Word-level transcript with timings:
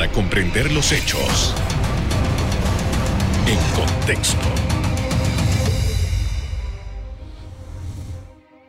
para 0.00 0.12
comprender 0.12 0.72
los 0.72 0.92
hechos 0.92 1.54
en 3.46 3.58
contexto. 3.76 4.46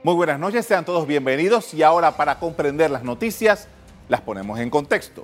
Muy 0.04 0.14
buenas 0.14 0.38
noches, 0.38 0.66
sean 0.66 0.84
todos 0.84 1.08
bienvenidos 1.08 1.74
y 1.74 1.84
ahora 1.84 2.18
para 2.18 2.38
comprender 2.38 2.92
las 2.92 3.06
noticias 3.06 3.70
las 4.10 4.20
ponemos 4.20 4.60
en 4.60 4.70
contexto. 4.70 5.24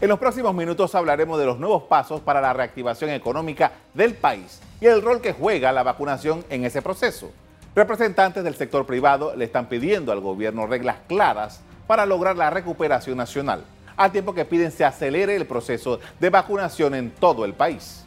En 0.00 0.08
los 0.08 0.18
próximos 0.18 0.54
minutos 0.54 0.94
hablaremos 0.94 1.38
de 1.38 1.44
los 1.44 1.58
nuevos 1.58 1.82
pasos 1.82 2.22
para 2.22 2.40
la 2.40 2.54
reactivación 2.54 3.10
económica 3.10 3.72
del 3.92 4.14
país 4.14 4.62
y 4.80 4.86
el 4.86 5.02
rol 5.02 5.20
que 5.20 5.34
juega 5.34 5.72
la 5.72 5.82
vacunación 5.82 6.42
en 6.48 6.64
ese 6.64 6.80
proceso. 6.80 7.30
Representantes 7.74 8.42
del 8.42 8.54
sector 8.54 8.86
privado 8.86 9.36
le 9.36 9.44
están 9.44 9.66
pidiendo 9.66 10.10
al 10.10 10.20
gobierno 10.20 10.66
reglas 10.66 10.96
claras 11.06 11.60
para 11.86 12.06
lograr 12.06 12.34
la 12.38 12.48
recuperación 12.48 13.18
nacional, 13.18 13.62
al 13.96 14.12
tiempo 14.12 14.34
que 14.34 14.44
piden 14.44 14.70
se 14.70 14.84
acelere 14.84 15.36
el 15.36 15.46
proceso 15.46 16.00
de 16.20 16.30
vacunación 16.30 16.94
en 16.94 17.10
todo 17.10 17.44
el 17.44 17.54
país. 17.54 18.06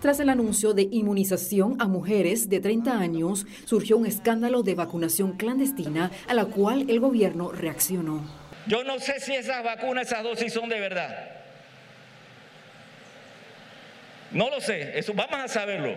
Tras 0.00 0.18
el 0.18 0.30
anuncio 0.30 0.72
de 0.72 0.88
inmunización 0.90 1.76
a 1.78 1.86
mujeres 1.86 2.48
de 2.48 2.60
30 2.60 2.98
años, 2.98 3.46
surgió 3.66 3.98
un 3.98 4.06
escándalo 4.06 4.62
de 4.62 4.74
vacunación 4.74 5.32
clandestina 5.36 6.10
a 6.26 6.32
la 6.32 6.46
cual 6.46 6.88
el 6.88 7.00
gobierno 7.00 7.52
reaccionó. 7.52 8.24
Yo 8.66 8.82
no 8.82 8.98
sé 8.98 9.20
si 9.20 9.34
esas 9.34 9.62
vacunas, 9.62 10.06
esas 10.06 10.22
dosis 10.22 10.54
son 10.54 10.70
de 10.70 10.80
verdad. 10.80 11.40
No 14.30 14.48
lo 14.48 14.60
sé, 14.60 14.98
eso 14.98 15.12
vamos 15.12 15.34
a 15.38 15.48
saberlo. 15.48 15.94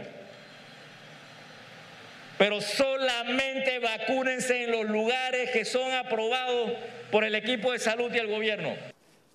Pero 2.37 2.59
solamente 2.59 3.79
vacúnense 3.79 4.65
en 4.65 4.71
los 4.71 4.89
lugares 4.89 5.51
que 5.51 5.63
son 5.63 5.93
aprobados 5.93 6.71
por 7.13 7.23
el 7.23 7.35
equipo 7.35 7.71
de 7.71 7.77
salud 7.77 8.11
y 8.11 8.17
el 8.17 8.27
gobierno. 8.27 8.69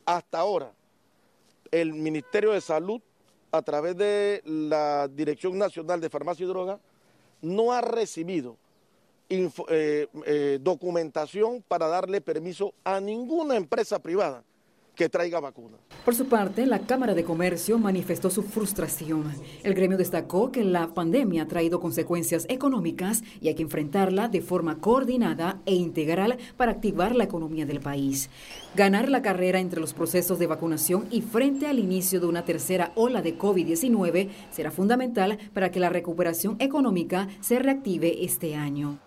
Hasta 0.05 0.41
ahora, 0.41 0.73
el 1.71 1.95
Ministerio 1.95 2.51
de 2.51 2.61
Salud 2.61 3.01
a 3.53 3.63
través 3.63 3.97
de 3.97 4.43
la 4.45 5.07
Dirección 5.07 5.57
Nacional 5.57 6.01
de 6.01 6.11
Farmacia 6.11 6.45
y 6.45 6.49
Droga, 6.49 6.81
no 7.41 7.73
ha 7.73 7.81
recibido 7.81 8.57
eh, 9.29 10.09
eh, 10.27 10.59
documentación 10.61 11.63
para 11.69 11.87
darle 11.87 12.21
permiso 12.21 12.75
a 12.83 12.99
ninguna 12.99 13.55
empresa 13.55 14.01
privada 14.01 14.43
que 14.99 15.09
traiga 15.09 15.39
vacunas. 15.39 15.81
Por 16.05 16.17
su 16.17 16.27
parte, 16.27 16.67
la 16.67 16.81
Cámara 16.81 17.15
de 17.15 17.23
Comercio 17.23 17.79
manifestó 17.79 18.31
su 18.31 18.43
frustración. 18.43 19.33
El 19.63 19.75
gremio 19.75 19.97
destacó 19.97 20.51
que 20.51 20.65
la 20.65 20.93
pandemia 20.93 21.45
ha 21.45 21.47
traído 21.47 21.79
consecuencias 21.79 22.47
económicas 22.49 23.23
y 23.41 23.47
hay 23.47 23.55
que 23.55 23.63
enfrentarla 23.63 24.27
de 24.27 24.41
forma 24.41 24.81
coordinada 24.81 25.61
e 25.67 25.75
integral 25.77 26.37
para 26.57 26.73
activar 26.73 27.15
la 27.15 27.25
economía 27.25 27.65
del 27.65 27.79
país. 27.79 28.29
Ganar 28.75 29.09
la 29.09 29.23
carrera 29.23 29.61
entre 29.61 29.81
los 29.81 29.95
procesos 29.95 30.41
de 30.41 30.49
vacunación 30.49 31.07
y 31.13 31.23
frente 31.23 31.69
al 31.69 31.79
inicio 31.79 32.19
de 32.19 32.27
una 32.27 32.45
tercera 32.45 32.91
ola 32.97 33.23
de 33.23 33.39
COVID-19 33.39 34.31
será 34.51 34.73
fundamental 34.73 35.39
para 35.55 35.71
que 35.71 35.79
la 35.79 35.91
recuperación 35.91 36.57
económica 36.59 37.29
se 37.41 37.61
reactive 37.61 38.25
este 38.25 38.57
año. 38.57 38.99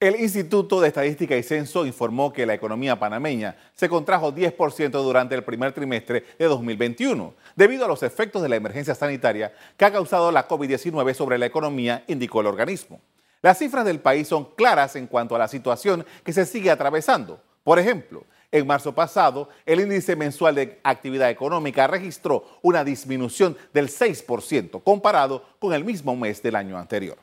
El 0.00 0.18
Instituto 0.18 0.80
de 0.80 0.88
Estadística 0.88 1.36
y 1.36 1.42
Censo 1.42 1.84
informó 1.84 2.32
que 2.32 2.46
la 2.46 2.54
economía 2.54 2.98
panameña 2.98 3.54
se 3.74 3.86
contrajo 3.86 4.32
10% 4.34 4.90
durante 4.92 5.34
el 5.34 5.44
primer 5.44 5.74
trimestre 5.74 6.24
de 6.38 6.46
2021, 6.46 7.34
debido 7.54 7.84
a 7.84 7.88
los 7.88 8.02
efectos 8.02 8.40
de 8.40 8.48
la 8.48 8.56
emergencia 8.56 8.94
sanitaria 8.94 9.52
que 9.76 9.84
ha 9.84 9.92
causado 9.92 10.32
la 10.32 10.48
COVID-19 10.48 11.12
sobre 11.12 11.36
la 11.36 11.44
economía, 11.44 12.02
indicó 12.06 12.40
el 12.40 12.46
organismo. 12.46 12.98
Las 13.42 13.58
cifras 13.58 13.84
del 13.84 14.00
país 14.00 14.26
son 14.26 14.46
claras 14.54 14.96
en 14.96 15.06
cuanto 15.06 15.36
a 15.36 15.38
la 15.38 15.48
situación 15.48 16.06
que 16.24 16.32
se 16.32 16.46
sigue 16.46 16.70
atravesando. 16.70 17.42
Por 17.62 17.78
ejemplo, 17.78 18.24
en 18.50 18.66
marzo 18.66 18.94
pasado, 18.94 19.50
el 19.66 19.80
índice 19.80 20.16
mensual 20.16 20.54
de 20.54 20.80
actividad 20.82 21.28
económica 21.28 21.86
registró 21.86 22.46
una 22.62 22.84
disminución 22.84 23.54
del 23.74 23.88
6% 23.90 24.82
comparado 24.82 25.44
con 25.58 25.74
el 25.74 25.84
mismo 25.84 26.16
mes 26.16 26.42
del 26.42 26.56
año 26.56 26.78
anterior. 26.78 27.18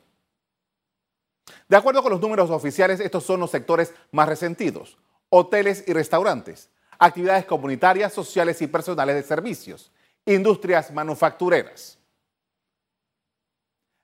De 1.68 1.78
acuerdo 1.78 2.02
con 2.02 2.12
los 2.12 2.22
números 2.22 2.50
oficiales, 2.50 3.00
estos 3.00 3.24
son 3.24 3.40
los 3.40 3.52
sectores 3.52 3.94
más 4.12 4.28
resentidos. 4.28 4.98
Hoteles 5.30 5.84
y 5.88 5.94
restaurantes, 5.94 6.70
actividades 6.98 7.46
comunitarias, 7.46 8.14
sociales 8.14 8.62
y 8.62 8.68
personales 8.68 9.16
de 9.16 9.24
servicios, 9.24 9.92
industrias 10.26 10.92
manufactureras. 10.92 11.98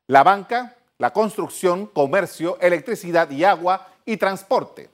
La 0.07 0.23
banca, 0.23 0.75
la 0.97 1.11
construcción, 1.11 1.87
comercio, 1.87 2.57
electricidad 2.59 3.29
y 3.31 3.43
agua 3.43 3.87
y 4.05 4.17
transporte. 4.17 4.89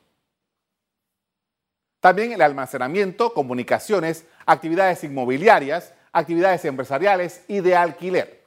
También 2.00 2.31
el 2.31 2.42
almacenamiento, 2.42 3.34
comunicaciones, 3.34 4.26
actividades 4.46 5.04
inmobiliarias, 5.04 5.94
actividades 6.12 6.64
empresariales 6.66 7.44
y 7.48 7.60
de 7.60 7.76
alquiler. 7.76 8.38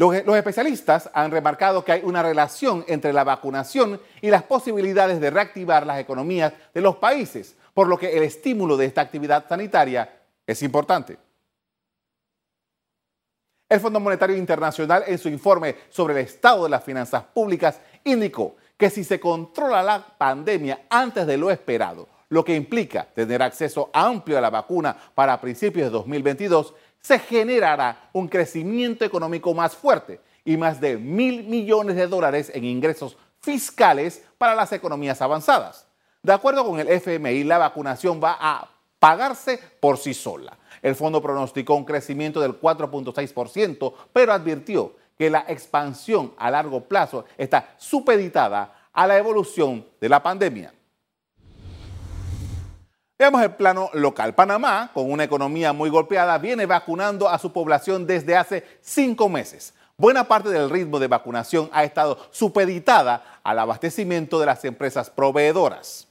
Los, 0.00 0.14
especialistas 0.14 1.10
han 1.12 1.30
remarcado 1.30 1.84
que 1.84 1.92
hay 1.92 2.00
una 2.02 2.22
relación 2.22 2.86
entre 2.88 3.12
la 3.12 3.22
vacunación 3.22 4.00
y 4.22 4.30
las 4.30 4.42
posibilidades 4.42 5.20
de 5.20 5.28
reactivar 5.28 5.84
las 5.86 6.00
economías 6.00 6.54
de 6.72 6.80
los 6.80 6.96
países, 6.96 7.54
por 7.74 7.86
lo 7.86 7.98
que 7.98 8.16
el 8.16 8.22
estímulo 8.22 8.78
de 8.78 8.86
esta 8.86 9.02
actividad 9.02 9.46
sanitaria 9.46 10.10
es 10.46 10.62
importante. 10.62 11.18
El 13.68 13.78
Fondo 13.78 14.00
Monetario 14.00 14.38
Internacional 14.38 15.04
en 15.06 15.18
su 15.18 15.28
informe 15.28 15.76
sobre 15.90 16.14
el 16.14 16.20
estado 16.20 16.64
de 16.64 16.70
las 16.70 16.82
finanzas 16.82 17.22
públicas 17.22 17.78
indicó 18.02 18.56
que 18.78 18.88
si 18.88 19.04
se 19.04 19.20
controla 19.20 19.82
la 19.82 20.02
pandemia 20.16 20.86
antes 20.88 21.26
de 21.26 21.36
lo 21.36 21.50
esperado, 21.50 22.08
lo 22.30 22.42
que 22.42 22.56
implica 22.56 23.06
tener 23.12 23.42
acceso 23.42 23.90
amplio 23.92 24.38
a 24.38 24.40
la 24.40 24.48
vacuna 24.48 24.96
para 25.14 25.38
principios 25.42 25.88
de 25.88 25.90
2022, 25.90 26.72
se 27.00 27.18
generará 27.18 28.10
un 28.12 28.28
crecimiento 28.28 29.04
económico 29.04 29.54
más 29.54 29.74
fuerte 29.74 30.20
y 30.44 30.56
más 30.56 30.80
de 30.80 30.96
mil 30.96 31.44
millones 31.44 31.96
de 31.96 32.06
dólares 32.06 32.50
en 32.54 32.64
ingresos 32.64 33.16
fiscales 33.40 34.24
para 34.38 34.54
las 34.54 34.72
economías 34.72 35.20
avanzadas. 35.22 35.86
De 36.22 36.32
acuerdo 36.32 36.64
con 36.64 36.78
el 36.78 36.88
FMI, 36.88 37.44
la 37.44 37.58
vacunación 37.58 38.20
va 38.22 38.36
a 38.38 38.68
pagarse 38.98 39.58
por 39.80 39.96
sí 39.96 40.12
sola. 40.12 40.58
El 40.82 40.94
fondo 40.94 41.22
pronosticó 41.22 41.74
un 41.74 41.84
crecimiento 41.84 42.40
del 42.40 42.60
4.6%, 42.60 43.94
pero 44.12 44.32
advirtió 44.32 44.94
que 45.18 45.30
la 45.30 45.44
expansión 45.48 46.34
a 46.38 46.50
largo 46.50 46.84
plazo 46.84 47.24
está 47.36 47.74
supeditada 47.78 48.88
a 48.92 49.06
la 49.06 49.18
evolución 49.18 49.86
de 50.00 50.08
la 50.08 50.22
pandemia. 50.22 50.72
Veamos 53.20 53.42
el 53.42 53.50
plano 53.50 53.90
local. 53.92 54.34
Panamá, 54.34 54.90
con 54.94 55.12
una 55.12 55.24
economía 55.24 55.74
muy 55.74 55.90
golpeada, 55.90 56.38
viene 56.38 56.64
vacunando 56.64 57.28
a 57.28 57.38
su 57.38 57.52
población 57.52 58.06
desde 58.06 58.34
hace 58.34 58.64
cinco 58.80 59.28
meses. 59.28 59.74
Buena 59.98 60.24
parte 60.24 60.48
del 60.48 60.70
ritmo 60.70 60.98
de 60.98 61.06
vacunación 61.06 61.68
ha 61.70 61.84
estado 61.84 62.16
supeditada 62.30 63.40
al 63.44 63.58
abastecimiento 63.58 64.40
de 64.40 64.46
las 64.46 64.64
empresas 64.64 65.10
proveedoras. 65.10 66.08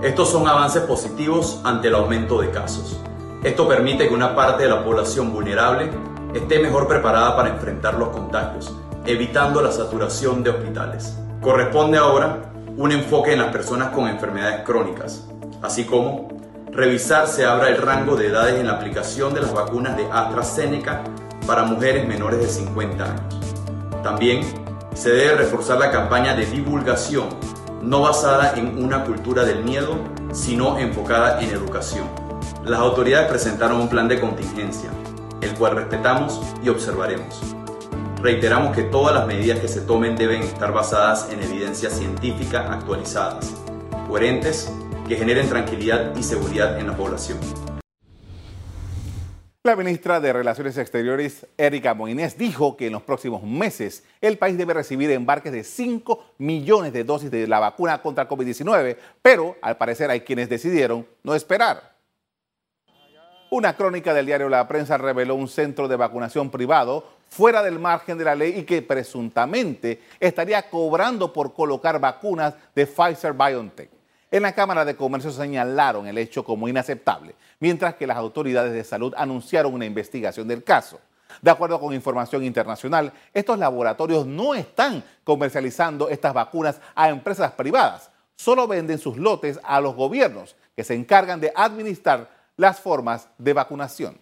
Estos 0.00 0.30
son 0.30 0.46
avances 0.46 0.82
positivos 0.82 1.60
ante 1.64 1.88
el 1.88 1.96
aumento 1.96 2.40
de 2.40 2.52
casos. 2.52 3.00
Esto 3.42 3.66
permite 3.66 4.06
que 4.06 4.14
una 4.14 4.36
parte 4.36 4.62
de 4.62 4.68
la 4.68 4.84
población 4.84 5.32
vulnerable 5.32 5.90
esté 6.36 6.60
mejor 6.60 6.86
preparada 6.86 7.34
para 7.34 7.48
enfrentar 7.48 7.94
los 7.94 8.10
contagios, 8.10 8.72
evitando 9.06 9.60
la 9.60 9.72
saturación 9.72 10.44
de 10.44 10.50
hospitales. 10.50 11.18
Corresponde 11.40 11.98
ahora 11.98 12.52
un 12.76 12.92
enfoque 12.92 13.32
en 13.32 13.40
las 13.40 13.50
personas 13.50 13.88
con 13.88 14.06
enfermedades 14.06 14.64
crónicas, 14.64 15.26
así 15.62 15.84
como 15.84 16.28
revisar 16.72 17.26
se 17.26 17.44
abra 17.44 17.68
el 17.68 17.78
rango 17.78 18.16
de 18.16 18.28
edades 18.28 18.60
en 18.60 18.66
la 18.66 18.74
aplicación 18.74 19.34
de 19.34 19.40
las 19.40 19.52
vacunas 19.52 19.96
de 19.96 20.06
AstraZeneca 20.10 21.02
para 21.46 21.64
mujeres 21.64 22.06
menores 22.06 22.40
de 22.40 22.48
50 22.48 23.04
años. 23.04 23.54
También 24.02 24.42
se 24.94 25.10
debe 25.10 25.36
reforzar 25.36 25.78
la 25.78 25.90
campaña 25.90 26.34
de 26.34 26.46
divulgación, 26.46 27.28
no 27.82 28.02
basada 28.02 28.54
en 28.56 28.82
una 28.82 29.04
cultura 29.04 29.44
del 29.44 29.64
miedo, 29.64 29.96
sino 30.32 30.78
enfocada 30.78 31.40
en 31.40 31.50
educación. 31.50 32.06
Las 32.64 32.80
autoridades 32.80 33.28
presentaron 33.28 33.80
un 33.80 33.88
plan 33.88 34.08
de 34.08 34.20
contingencia, 34.20 34.90
el 35.40 35.54
cual 35.54 35.76
respetamos 35.76 36.40
y 36.62 36.68
observaremos. 36.68 37.40
Reiteramos 38.20 38.74
que 38.74 38.82
todas 38.82 39.14
las 39.14 39.26
medidas 39.26 39.60
que 39.60 39.68
se 39.68 39.80
tomen 39.80 40.16
deben 40.16 40.42
estar 40.42 40.72
basadas 40.72 41.28
en 41.30 41.42
evidencia 41.42 41.88
científica 41.88 42.72
actualizadas, 42.72 43.54
coherentes 44.08 44.72
que 45.08 45.16
generen 45.16 45.48
tranquilidad 45.48 46.14
y 46.14 46.22
seguridad 46.22 46.78
en 46.78 46.86
la 46.86 46.96
población. 46.96 47.38
La 49.64 49.74
ministra 49.74 50.20
de 50.20 50.32
Relaciones 50.32 50.78
Exteriores, 50.78 51.46
Erika 51.56 51.94
Moines, 51.94 52.38
dijo 52.38 52.76
que 52.76 52.86
en 52.86 52.92
los 52.92 53.02
próximos 53.02 53.42
meses 53.42 54.04
el 54.20 54.38
país 54.38 54.56
debe 54.56 54.74
recibir 54.74 55.10
embarques 55.10 55.52
de 55.52 55.64
5 55.64 56.34
millones 56.38 56.92
de 56.92 57.04
dosis 57.04 57.30
de 57.30 57.46
la 57.46 57.58
vacuna 57.58 58.00
contra 58.00 58.28
COVID-19, 58.28 58.96
pero 59.20 59.56
al 59.62 59.76
parecer 59.76 60.10
hay 60.10 60.20
quienes 60.20 60.48
decidieron 60.48 61.06
no 61.22 61.34
esperar. 61.34 61.96
Una 63.50 63.74
crónica 63.76 64.12
del 64.12 64.26
diario 64.26 64.48
La 64.50 64.68
Prensa 64.68 64.98
reveló 64.98 65.34
un 65.34 65.48
centro 65.48 65.88
de 65.88 65.96
vacunación 65.96 66.50
privado 66.50 67.04
fuera 67.30 67.62
del 67.62 67.78
margen 67.78 68.18
de 68.18 68.24
la 68.24 68.34
ley 68.34 68.58
y 68.58 68.62
que 68.64 68.82
presuntamente 68.82 70.02
estaría 70.20 70.68
cobrando 70.68 71.32
por 71.32 71.54
colocar 71.54 71.98
vacunas 71.98 72.54
de 72.74 72.86
Pfizer 72.86 73.32
BioNTech. 73.32 73.97
En 74.30 74.42
la 74.42 74.52
Cámara 74.52 74.84
de 74.84 74.94
Comercio 74.94 75.30
señalaron 75.30 76.06
el 76.06 76.18
hecho 76.18 76.44
como 76.44 76.68
inaceptable, 76.68 77.34
mientras 77.60 77.94
que 77.94 78.06
las 78.06 78.18
autoridades 78.18 78.74
de 78.74 78.84
salud 78.84 79.14
anunciaron 79.16 79.72
una 79.72 79.86
investigación 79.86 80.46
del 80.46 80.62
caso. 80.62 81.00
De 81.40 81.50
acuerdo 81.50 81.80
con 81.80 81.94
información 81.94 82.44
internacional, 82.44 83.10
estos 83.32 83.58
laboratorios 83.58 84.26
no 84.26 84.54
están 84.54 85.02
comercializando 85.24 86.10
estas 86.10 86.34
vacunas 86.34 86.78
a 86.94 87.08
empresas 87.08 87.52
privadas, 87.52 88.10
solo 88.36 88.66
venden 88.66 88.98
sus 88.98 89.16
lotes 89.16 89.58
a 89.62 89.80
los 89.80 89.94
gobiernos 89.94 90.56
que 90.76 90.84
se 90.84 90.94
encargan 90.94 91.40
de 91.40 91.52
administrar 91.54 92.28
las 92.56 92.80
formas 92.80 93.28
de 93.38 93.54
vacunación. 93.54 94.18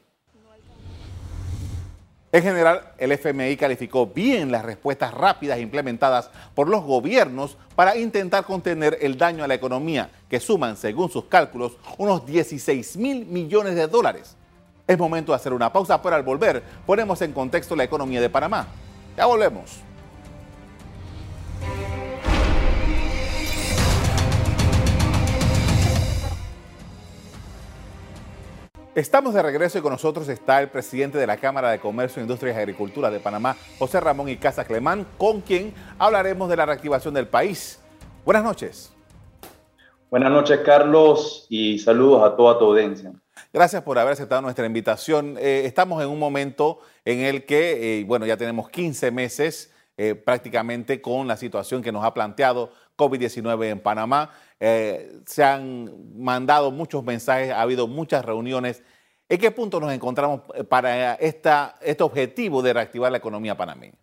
En 2.33 2.43
general, 2.43 2.93
el 2.99 3.13
FMI 3.13 3.57
calificó 3.57 4.09
bien 4.09 4.51
las 4.51 4.65
respuestas 4.65 5.15
rápidas 5.15 5.61
implementadas 5.61 6.31
por 6.55 6.69
los 6.69 6.83
gobiernos 6.83 7.57
para 7.77 7.97
intentar 7.97 8.45
contener 8.45 8.99
el 9.01 9.17
daño 9.17 9.45
a 9.45 9.49
la 9.49 9.55
economía, 9.55 10.11
que 10.29 10.41
suman, 10.41 10.77
según 10.77 11.09
sus 11.09 11.27
cálculos, 11.27 11.79
unos 11.99 12.27
16 12.27 12.97
mil 12.97 13.27
millones 13.27 13.77
de 13.77 13.87
dólares. 13.87 14.37
Es 14.87 14.99
momento 14.99 15.33
de 15.33 15.37
hacer 15.37 15.53
una 15.53 15.73
pausa, 15.73 16.03
pero 16.03 16.17
al 16.17 16.25
volver 16.25 16.63
ponemos 16.85 17.23
en 17.23 17.33
contexto 17.33 17.77
la 17.77 17.85
economía 17.85 18.21
de 18.21 18.29
Panamá. 18.29 18.67
Ya 19.17 19.27
volvemos. 19.27 19.86
Estamos 28.97 29.35
de 29.35 29.43
regreso 29.43 29.77
y 29.77 29.83
con 29.83 29.93
nosotros 29.93 30.27
está 30.31 30.59
el 30.63 30.71
presidente 30.71 31.19
de 31.19 31.27
la 31.27 31.37
Cámara 31.37 31.71
de 31.71 31.79
Comercio, 31.79 32.23
Industrias 32.23 32.57
y 32.57 32.61
Agricultura 32.61 33.11
de 33.11 33.21
Panamá, 33.21 33.55
José 33.79 34.01
Ramón 34.01 34.31
Icaza 34.31 34.65
Clemán, 34.65 35.07
con 35.19 35.43
quien 35.43 35.75
hablaremos 35.99 36.49
de 36.49 36.57
la 36.57 36.65
reactivación 36.65 37.13
del 37.13 37.29
país. 37.29 37.79
Buenas 38.25 38.43
noches. 38.43 38.91
Buenas 40.09 40.31
noches, 40.31 40.61
Carlos, 40.65 41.45
y 41.51 41.79
saludos 41.79 42.23
a 42.25 42.37
toda 42.37 42.59
tu 42.59 42.65
audiencia. 42.65 43.13
Gracias 43.53 43.83
por 43.83 43.99
haber 43.99 44.15
aceptado 44.15 44.41
nuestra 44.41 44.65
invitación. 44.65 45.37
Eh, 45.39 45.65
estamos 45.67 46.03
en 46.03 46.09
un 46.09 46.19
momento 46.19 46.79
en 47.05 47.21
el 47.21 47.45
que, 47.45 48.01
eh, 48.01 48.05
bueno, 48.05 48.25
ya 48.25 48.39
tenemos 48.39 48.71
15 48.71 49.11
meses 49.11 49.75
eh, 49.99 50.15
prácticamente 50.15 51.03
con 51.03 51.29
la 51.29 51.37
situación 51.37 51.83
que 51.83 51.93
nos 51.93 52.03
ha 52.03 52.15
planteado 52.15 52.71
COVID-19 52.97 53.67
en 53.67 53.81
Panamá. 53.81 54.31
Eh, 54.59 55.21
se 55.27 55.45
han 55.45 55.91
mandado 56.17 56.71
muchos 56.71 57.05
mensajes, 57.05 57.51
ha 57.51 57.61
habido 57.61 57.87
muchas 57.87 58.25
reuniones. 58.25 58.83
¿En 59.29 59.39
qué 59.39 59.51
punto 59.51 59.81
nos 59.81 59.93
encontramos 59.93 60.43
eh, 60.55 60.65
para 60.65 61.15
esta, 61.15 61.77
este 61.81 62.03
objetivo 62.03 62.63
de 62.63 62.73
reactivar 62.73 63.11
la 63.11 63.19
economía 63.19 63.57
panameña? 63.57 63.99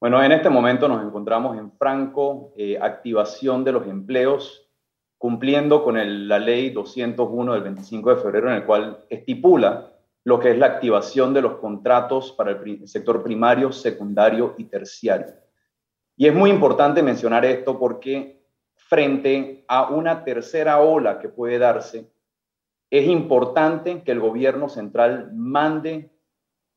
Bueno, 0.00 0.22
en 0.22 0.30
este 0.30 0.48
momento 0.48 0.86
nos 0.86 1.04
encontramos 1.04 1.58
en 1.58 1.72
franco 1.72 2.52
eh, 2.56 2.78
activación 2.80 3.64
de 3.64 3.72
los 3.72 3.86
empleos, 3.88 4.68
cumpliendo 5.16 5.82
con 5.82 5.96
la 6.28 6.38
ley 6.38 6.70
201 6.70 7.54
del 7.54 7.62
25 7.62 8.14
de 8.14 8.22
febrero, 8.22 8.50
en 8.50 8.56
el 8.56 8.64
cual 8.64 9.04
estipula 9.10 9.92
lo 10.22 10.38
que 10.38 10.52
es 10.52 10.58
la 10.58 10.66
activación 10.66 11.34
de 11.34 11.42
los 11.42 11.56
contratos 11.56 12.32
para 12.32 12.52
el 12.52 12.86
sector 12.86 13.24
primario, 13.24 13.72
secundario 13.72 14.54
y 14.58 14.64
terciario. 14.64 15.34
Y 16.18 16.26
es 16.26 16.34
muy 16.34 16.50
importante 16.50 17.00
mencionar 17.00 17.44
esto 17.44 17.78
porque 17.78 18.42
frente 18.74 19.64
a 19.68 19.88
una 19.88 20.24
tercera 20.24 20.80
ola 20.80 21.20
que 21.20 21.28
puede 21.28 21.60
darse, 21.60 22.10
es 22.90 23.06
importante 23.06 24.02
que 24.02 24.10
el 24.10 24.18
gobierno 24.18 24.68
central 24.68 25.30
mande 25.32 26.10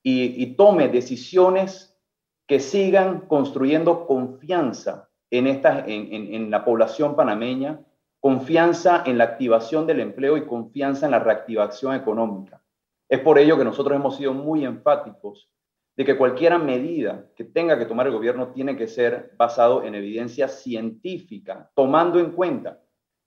y, 0.03 0.45
tome 0.55 0.89
decisiones 0.89 1.99
que 2.47 2.59
sigan 2.59 3.21
construyendo 3.21 4.05
confianza 4.05 5.09
en, 5.31 5.47
esta, 5.47 5.85
en 5.87 6.51
la 6.51 6.63
población 6.63 7.15
panameña, 7.15 7.81
confianza 8.19 9.01
en 9.07 9.17
la 9.17 9.23
activación 9.23 9.87
del 9.87 10.01
empleo 10.01 10.37
y 10.37 10.45
confianza 10.45 11.07
en 11.07 11.11
la 11.13 11.19
reactivación 11.19 11.95
económica. 11.95 12.61
Es 13.09 13.19
por 13.19 13.39
ello 13.39 13.57
que 13.57 13.63
nosotros 13.63 13.95
hemos 13.95 14.17
sido 14.17 14.33
muy 14.33 14.65
enfáticos 14.65 15.49
de 15.95 16.05
que 16.05 16.17
cualquier 16.17 16.57
medida 16.59 17.25
que 17.35 17.43
tenga 17.43 17.77
que 17.77 17.85
tomar 17.85 18.07
el 18.07 18.13
gobierno 18.13 18.49
tiene 18.53 18.77
que 18.77 18.87
ser 18.87 19.33
basado 19.37 19.83
en 19.83 19.95
evidencia 19.95 20.47
científica, 20.47 21.69
tomando 21.75 22.19
en 22.19 22.31
cuenta 22.31 22.79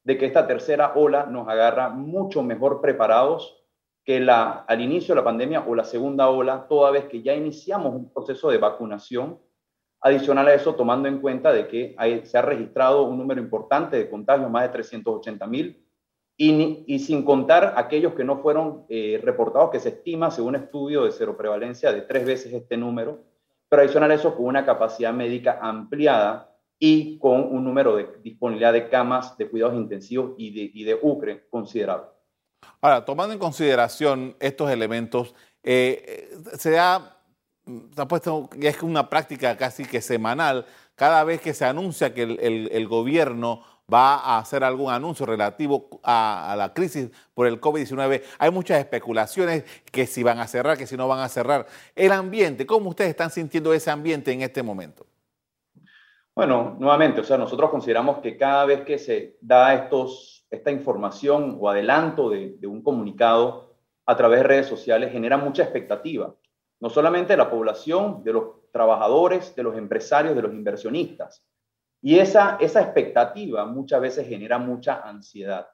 de 0.02 0.18
que 0.18 0.26
esta 0.26 0.46
tercera 0.46 0.92
ola 0.94 1.26
nos 1.26 1.48
agarra 1.48 1.90
mucho 1.90 2.42
mejor 2.42 2.80
preparados 2.80 3.64
que 4.04 4.20
la, 4.20 4.64
al 4.68 4.80
inicio 4.80 5.14
de 5.14 5.20
la 5.20 5.24
pandemia 5.24 5.64
o 5.66 5.74
la 5.74 5.84
segunda 5.84 6.28
ola, 6.28 6.66
toda 6.68 6.90
vez 6.90 7.06
que 7.06 7.22
ya 7.22 7.34
iniciamos 7.34 7.94
un 7.94 8.12
proceso 8.12 8.50
de 8.50 8.58
vacunación. 8.58 9.40
Adicional 10.00 10.48
a 10.48 10.54
eso, 10.54 10.74
tomando 10.74 11.08
en 11.08 11.20
cuenta 11.20 11.50
de 11.50 11.66
que 11.66 11.96
se 12.24 12.36
ha 12.36 12.42
registrado 12.42 13.04
un 13.04 13.16
número 13.16 13.40
importante 13.40 13.96
de 13.96 14.10
contagios, 14.10 14.50
más 14.50 14.64
de 14.64 14.68
380 14.68 15.46
mil, 15.46 15.83
y, 16.36 16.98
sin 16.98 17.24
contar 17.24 17.74
aquellos 17.76 18.14
que 18.14 18.24
no 18.24 18.38
fueron 18.38 18.84
eh, 18.88 19.20
reportados, 19.22 19.70
que 19.70 19.80
se 19.80 19.90
estima, 19.90 20.30
según 20.30 20.56
estudio 20.56 21.04
de 21.04 21.12
cero 21.12 21.36
prevalencia, 21.36 21.92
de 21.92 22.02
tres 22.02 22.26
veces 22.26 22.52
este 22.52 22.76
número, 22.76 23.20
pero 23.68 23.82
adicional 23.82 24.10
a 24.10 24.14
eso 24.14 24.34
con 24.34 24.46
una 24.46 24.64
capacidad 24.64 25.12
médica 25.12 25.58
ampliada 25.62 26.50
y 26.78 27.18
con 27.18 27.42
un 27.42 27.64
número 27.64 27.96
de 27.96 28.08
disponibilidad 28.22 28.72
de 28.72 28.88
camas 28.88 29.36
de 29.38 29.48
cuidados 29.48 29.76
intensivos 29.76 30.32
y 30.36 30.52
de, 30.52 30.70
y 30.74 30.84
de 30.84 30.98
UCRE 31.00 31.46
considerable. 31.48 32.06
Ahora, 32.80 33.04
tomando 33.04 33.32
en 33.32 33.38
consideración 33.38 34.36
estos 34.40 34.70
elementos, 34.70 35.34
eh, 35.62 36.30
eh, 36.32 36.58
se, 36.58 36.78
ha, 36.78 37.16
puesto, 38.08 38.50
ya 38.58 38.70
es 38.70 38.82
una 38.82 39.08
práctica 39.08 39.56
casi 39.56 39.84
que 39.84 40.00
semanal, 40.00 40.66
cada 40.96 41.22
vez 41.24 41.40
que 41.40 41.54
se 41.54 41.64
anuncia 41.64 42.12
que 42.12 42.22
el 42.22 42.88
gobierno 42.88 43.62
va 43.92 44.16
a 44.16 44.38
hacer 44.38 44.64
algún 44.64 44.92
anuncio 44.92 45.26
relativo 45.26 45.88
a, 46.02 46.54
la 46.56 46.72
crisis 46.72 47.10
por 47.34 47.46
el 47.46 47.60
COVID-19. 47.60 48.22
Hay 48.38 48.50
muchas 48.50 48.78
especulaciones 48.78 49.64
que 49.90 50.06
si 50.06 50.22
van 50.22 50.38
a 50.38 50.46
cerrar, 50.46 50.78
que 50.78 50.86
si 50.86 50.96
no 50.96 51.08
van 51.08 51.20
a 51.20 51.28
cerrar. 51.28 51.66
El 51.94 52.12
ambiente, 52.12 52.66
¿cómo 52.66 52.90
ustedes 52.90 53.10
están 53.10 53.30
sintiendo 53.30 53.72
ese 53.72 53.90
ambiente 53.90 54.32
en 54.32 54.42
este 54.42 54.62
momento? 54.62 55.06
Bueno, 56.34 56.76
nuevamente, 56.80 57.20
o 57.20 57.24
sea, 57.24 57.38
nosotros 57.38 57.70
consideramos 57.70 58.18
que 58.18 58.36
cada 58.36 58.64
vez 58.64 58.80
que 58.82 58.98
se 58.98 59.36
da 59.40 59.88
esta 60.50 60.70
información 60.70 61.58
o 61.60 61.68
adelanto 61.68 62.30
de, 62.30 62.56
de 62.58 62.66
un 62.66 62.82
comunicado 62.82 63.76
a 64.06 64.16
través 64.16 64.40
de 64.40 64.44
redes 64.44 64.66
sociales 64.66 65.12
genera 65.12 65.36
mucha 65.36 65.62
expectativa, 65.62 66.34
no 66.80 66.90
solamente 66.90 67.34
de 67.34 67.36
la 67.36 67.50
población, 67.50 68.24
de 68.24 68.32
los 68.32 68.70
trabajadores, 68.72 69.54
de 69.54 69.62
los 69.62 69.76
empresarios, 69.76 70.34
de 70.34 70.42
los 70.42 70.52
inversionistas, 70.52 71.44
y 72.04 72.18
esa, 72.18 72.58
esa 72.60 72.82
expectativa 72.82 73.64
muchas 73.64 73.98
veces 73.98 74.28
genera 74.28 74.58
mucha 74.58 75.00
ansiedad. 75.08 75.68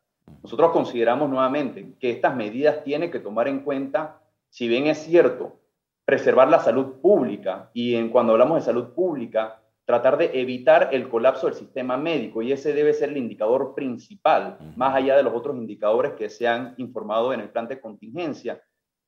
Nosotros 0.45 0.71
consideramos 0.71 1.29
nuevamente 1.29 1.95
que 1.99 2.13
estas 2.13 2.37
medidas 2.37 2.85
tienen 2.85 3.11
que 3.11 3.19
tomar 3.19 3.49
en 3.49 3.65
cuenta, 3.65 4.21
si 4.49 4.69
bien 4.69 4.87
es 4.87 4.99
cierto, 4.99 5.59
preservar 6.05 6.49
la 6.49 6.61
salud 6.61 7.01
pública 7.01 7.71
y 7.75 7.97
en, 7.97 8.11
cuando 8.11 8.35
hablamos 8.35 8.61
de 8.61 8.65
salud 8.65 8.95
pública, 8.95 9.61
tratar 9.85 10.19
de 10.19 10.31
evitar 10.41 10.91
el 10.93 11.09
colapso 11.09 11.49
del 11.49 11.57
sistema 11.57 11.97
médico 11.97 12.43
y 12.43 12.53
ese 12.53 12.73
debe 12.75 12.95
ser 12.95 13.09
el 13.09 13.17
indicador 13.17 13.75
principal, 13.75 14.57
más 14.77 14.95
allá 14.95 15.17
de 15.17 15.25
los 15.25 15.35
otros 15.35 15.57
indicadores 15.57 16.13
que 16.13 16.31
se 16.31 16.47
han 16.47 16.75
informado 16.77 17.33
en 17.33 17.41
el 17.41 17.49
plan 17.49 17.67
de 17.67 17.81
contingencia. 17.81 18.63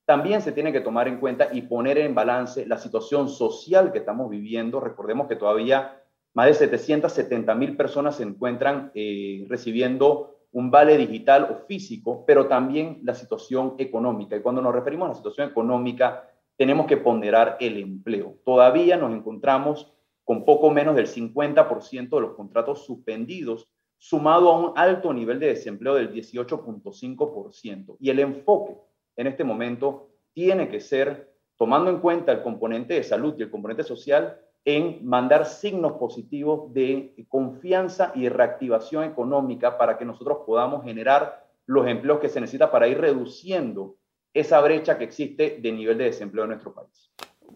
También 0.05 0.43
se 0.43 0.51
tiene 0.51 0.73
que 0.73 0.81
tomar 0.81 1.07
en 1.07 1.21
cuenta 1.21 1.51
y 1.53 1.63
poner 1.63 1.99
en 1.99 2.17
balance 2.17 2.67
la 2.67 2.79
situación 2.79 3.29
social 3.29 3.93
que 3.93 3.99
estamos 3.99 4.29
viviendo. 4.29 4.81
Recordemos 4.81 5.29
que 5.29 5.37
todavía 5.37 6.02
más 6.35 6.47
de 6.47 6.55
770 6.55 7.55
mil 7.55 7.77
personas 7.77 8.17
se 8.17 8.23
encuentran 8.23 8.91
eh, 8.95 9.45
recibiendo 9.49 10.37
un 10.53 10.71
vale 10.71 10.97
digital 10.97 11.49
o 11.51 11.67
físico, 11.67 12.25
pero 12.27 12.47
también 12.47 13.01
la 13.05 13.15
situación 13.15 13.75
económica. 13.79 14.37
Y 14.37 14.41
cuando 14.41 14.61
nos 14.61 14.75
referimos 14.75 15.07
a 15.07 15.09
la 15.11 15.15
situación 15.15 15.49
económica, 15.51 16.29
tenemos 16.57 16.87
que 16.87 16.99
ponderar 16.99 17.57
el 17.61 17.79
empleo. 17.79 18.39
Todavía 18.45 18.97
nos 18.97 19.13
encontramos 19.13 19.93
con 20.25 20.45
poco 20.45 20.71
menos 20.71 20.95
del 20.95 21.07
50% 21.07 22.09
de 22.11 22.21
los 22.21 22.35
contratos 22.35 22.85
suspendidos, 22.85 23.69
sumado 23.99 24.51
a 24.51 24.59
un 24.59 24.73
alto 24.77 25.13
nivel 25.13 25.39
de 25.39 25.49
desempleo 25.49 25.95
del 25.95 26.13
18.5%. 26.13 27.97
Y 27.99 28.11
el 28.11 28.19
enfoque 28.21 28.77
en 29.17 29.27
este 29.27 29.45
momento 29.45 30.11
tiene 30.33 30.69
que 30.69 30.81
ser, 30.81 31.35
tomando 31.57 31.91
en 31.91 32.01
cuenta 32.01 32.33
el 32.33 32.43
componente 32.43 32.95
de 32.95 33.05
salud 33.05 33.35
y 33.39 33.43
el 33.43 33.51
componente 33.51 33.85
social, 33.85 34.39
en 34.65 35.05
mandar 35.05 35.47
signos 35.47 35.93
positivos 35.93 36.73
de 36.73 37.15
confianza 37.29 38.13
y 38.15 38.29
reactivación 38.29 39.05
económica 39.05 39.77
para 39.77 39.99
que 39.99 40.05
nosotros 40.05 40.39
podamos 40.47 40.85
generar 40.85 41.45
los 41.67 41.87
empleos 41.87 42.21
que 42.21 42.29
se 42.29 42.41
necesita 42.41 42.71
para 42.71 42.89
ir 42.89 43.01
reduciendo 43.01 43.97
esa 44.35 44.61
brecha 44.61 44.99
que 44.99 45.05
existe 45.05 45.59
de 45.61 45.73
nivel 45.73 45.99
de 45.99 46.05
desempleo 46.05 46.45
en 46.45 46.51
nuestro 46.51 46.73
país. 46.73 47.11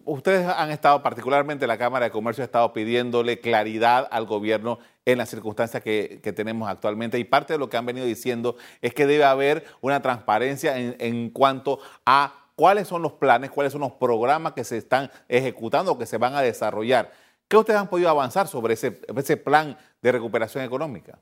Ustedes 0.05 0.47
han 0.47 0.69
estado, 0.69 1.01
particularmente 1.03 1.67
la 1.67 1.77
Cámara 1.77 2.05
de 2.05 2.11
Comercio, 2.11 2.41
ha 2.41 2.45
estado 2.45 2.71
pidiéndole 2.71 3.39
claridad 3.39 4.07
al 4.09 4.25
gobierno 4.25 4.79
en 5.05 5.17
las 5.17 5.29
circunstancias 5.29 5.83
que, 5.83 6.21
tenemos 6.35 6.69
actualmente 6.69 7.19
y 7.19 7.23
parte 7.23 7.53
de 7.53 7.59
lo 7.59 7.69
que 7.69 7.77
han 7.77 7.85
venido 7.85 8.05
diciendo 8.05 8.55
es 8.81 8.93
que 8.93 9.05
debe 9.07 9.23
haber 9.23 9.65
una 9.81 10.01
transparencia 10.01 10.77
en, 10.77 10.95
en 10.99 11.29
cuanto 11.29 11.79
a 12.05 12.46
cuáles 12.57 12.87
son 12.87 13.03
los 13.03 13.13
planes, 13.13 13.51
cuáles 13.51 13.71
son 13.71 13.81
los 13.81 13.93
programas 13.93 14.53
que 14.53 14.63
se 14.63 14.77
están 14.77 15.11
ejecutando 15.29 15.97
que 15.97 16.07
se 16.07 16.17
van 16.17 16.33
a 16.33 16.41
desarrollar. 16.41 17.11
¿Qué 17.47 17.55
ustedes 17.55 17.79
han 17.79 17.87
podido 17.87 18.09
avanzar 18.09 18.47
sobre 18.47 18.73
ese, 18.73 18.99
ese 19.15 19.37
plan 19.37 19.77
de 20.01 20.11
recuperación 20.11 20.63
económica? 20.63 21.19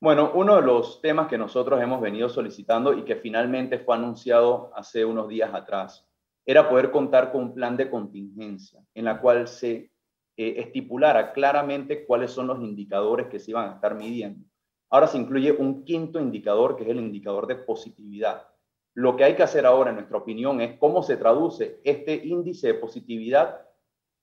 Bueno, 0.00 0.32
uno 0.34 0.56
de 0.56 0.62
los 0.62 1.00
temas 1.00 1.28
que 1.28 1.38
nosotros 1.38 1.80
hemos 1.80 2.00
venido 2.00 2.28
solicitando 2.28 2.92
y 2.92 3.04
que 3.04 3.14
finalmente 3.14 3.78
fue 3.78 3.94
anunciado 3.94 4.72
hace 4.74 5.04
unos 5.04 5.28
días 5.28 5.54
atrás 5.54 6.04
era 6.44 6.68
poder 6.68 6.90
contar 6.90 7.30
con 7.32 7.42
un 7.42 7.54
plan 7.54 7.76
de 7.76 7.88
contingencia 7.88 8.84
en 8.92 9.04
la 9.04 9.20
cual 9.20 9.46
se 9.48 9.92
eh, 10.36 10.54
estipulara 10.58 11.32
claramente 11.32 12.04
cuáles 12.04 12.32
son 12.32 12.48
los 12.48 12.60
indicadores 12.60 13.28
que 13.28 13.38
se 13.38 13.52
iban 13.52 13.70
a 13.70 13.74
estar 13.74 13.94
midiendo. 13.94 14.44
Ahora 14.90 15.06
se 15.06 15.16
incluye 15.16 15.52
un 15.52 15.84
quinto 15.84 16.20
indicador, 16.20 16.76
que 16.76 16.82
es 16.82 16.90
el 16.90 16.98
indicador 16.98 17.46
de 17.46 17.54
positividad. 17.54 18.48
Lo 18.94 19.16
que 19.16 19.24
hay 19.24 19.34
que 19.34 19.42
hacer 19.42 19.66
ahora, 19.66 19.90
en 19.90 19.96
nuestra 19.96 20.18
opinión, 20.18 20.60
es 20.60 20.78
cómo 20.78 21.02
se 21.02 21.16
traduce 21.16 21.80
este 21.84 22.14
índice 22.14 22.68
de 22.68 22.74
positividad 22.74 23.66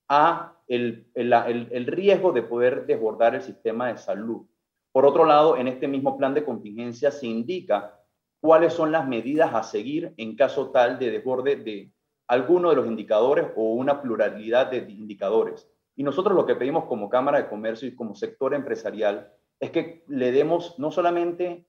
a 0.08 0.56
el, 0.66 1.10
el 1.14 1.86
riesgo 1.86 2.32
de 2.32 2.42
poder 2.42 2.86
desbordar 2.86 3.34
el 3.34 3.42
sistema 3.42 3.88
de 3.88 3.98
salud. 3.98 4.46
Por 4.90 5.06
otro 5.06 5.24
lado, 5.24 5.56
en 5.56 5.68
este 5.68 5.88
mismo 5.88 6.16
plan 6.16 6.34
de 6.34 6.44
contingencia 6.44 7.10
se 7.10 7.26
indica 7.26 7.98
cuáles 8.40 8.72
son 8.72 8.92
las 8.92 9.06
medidas 9.06 9.54
a 9.54 9.62
seguir 9.62 10.12
en 10.16 10.36
caso 10.36 10.70
tal 10.70 10.98
de 10.98 11.10
desborde 11.10 11.56
de 11.56 11.92
alguno 12.28 12.70
de 12.70 12.76
los 12.76 12.86
indicadores 12.86 13.48
o 13.56 13.74
una 13.74 14.00
pluralidad 14.00 14.70
de 14.70 14.78
indicadores. 14.78 15.68
Y 15.94 16.02
nosotros 16.02 16.34
lo 16.34 16.46
que 16.46 16.56
pedimos 16.56 16.84
como 16.86 17.10
Cámara 17.10 17.38
de 17.38 17.48
Comercio 17.48 17.86
y 17.86 17.94
como 17.94 18.14
sector 18.14 18.54
empresarial 18.54 19.30
es 19.60 19.70
que 19.70 20.04
le 20.08 20.32
demos 20.32 20.78
no 20.78 20.90
solamente 20.90 21.66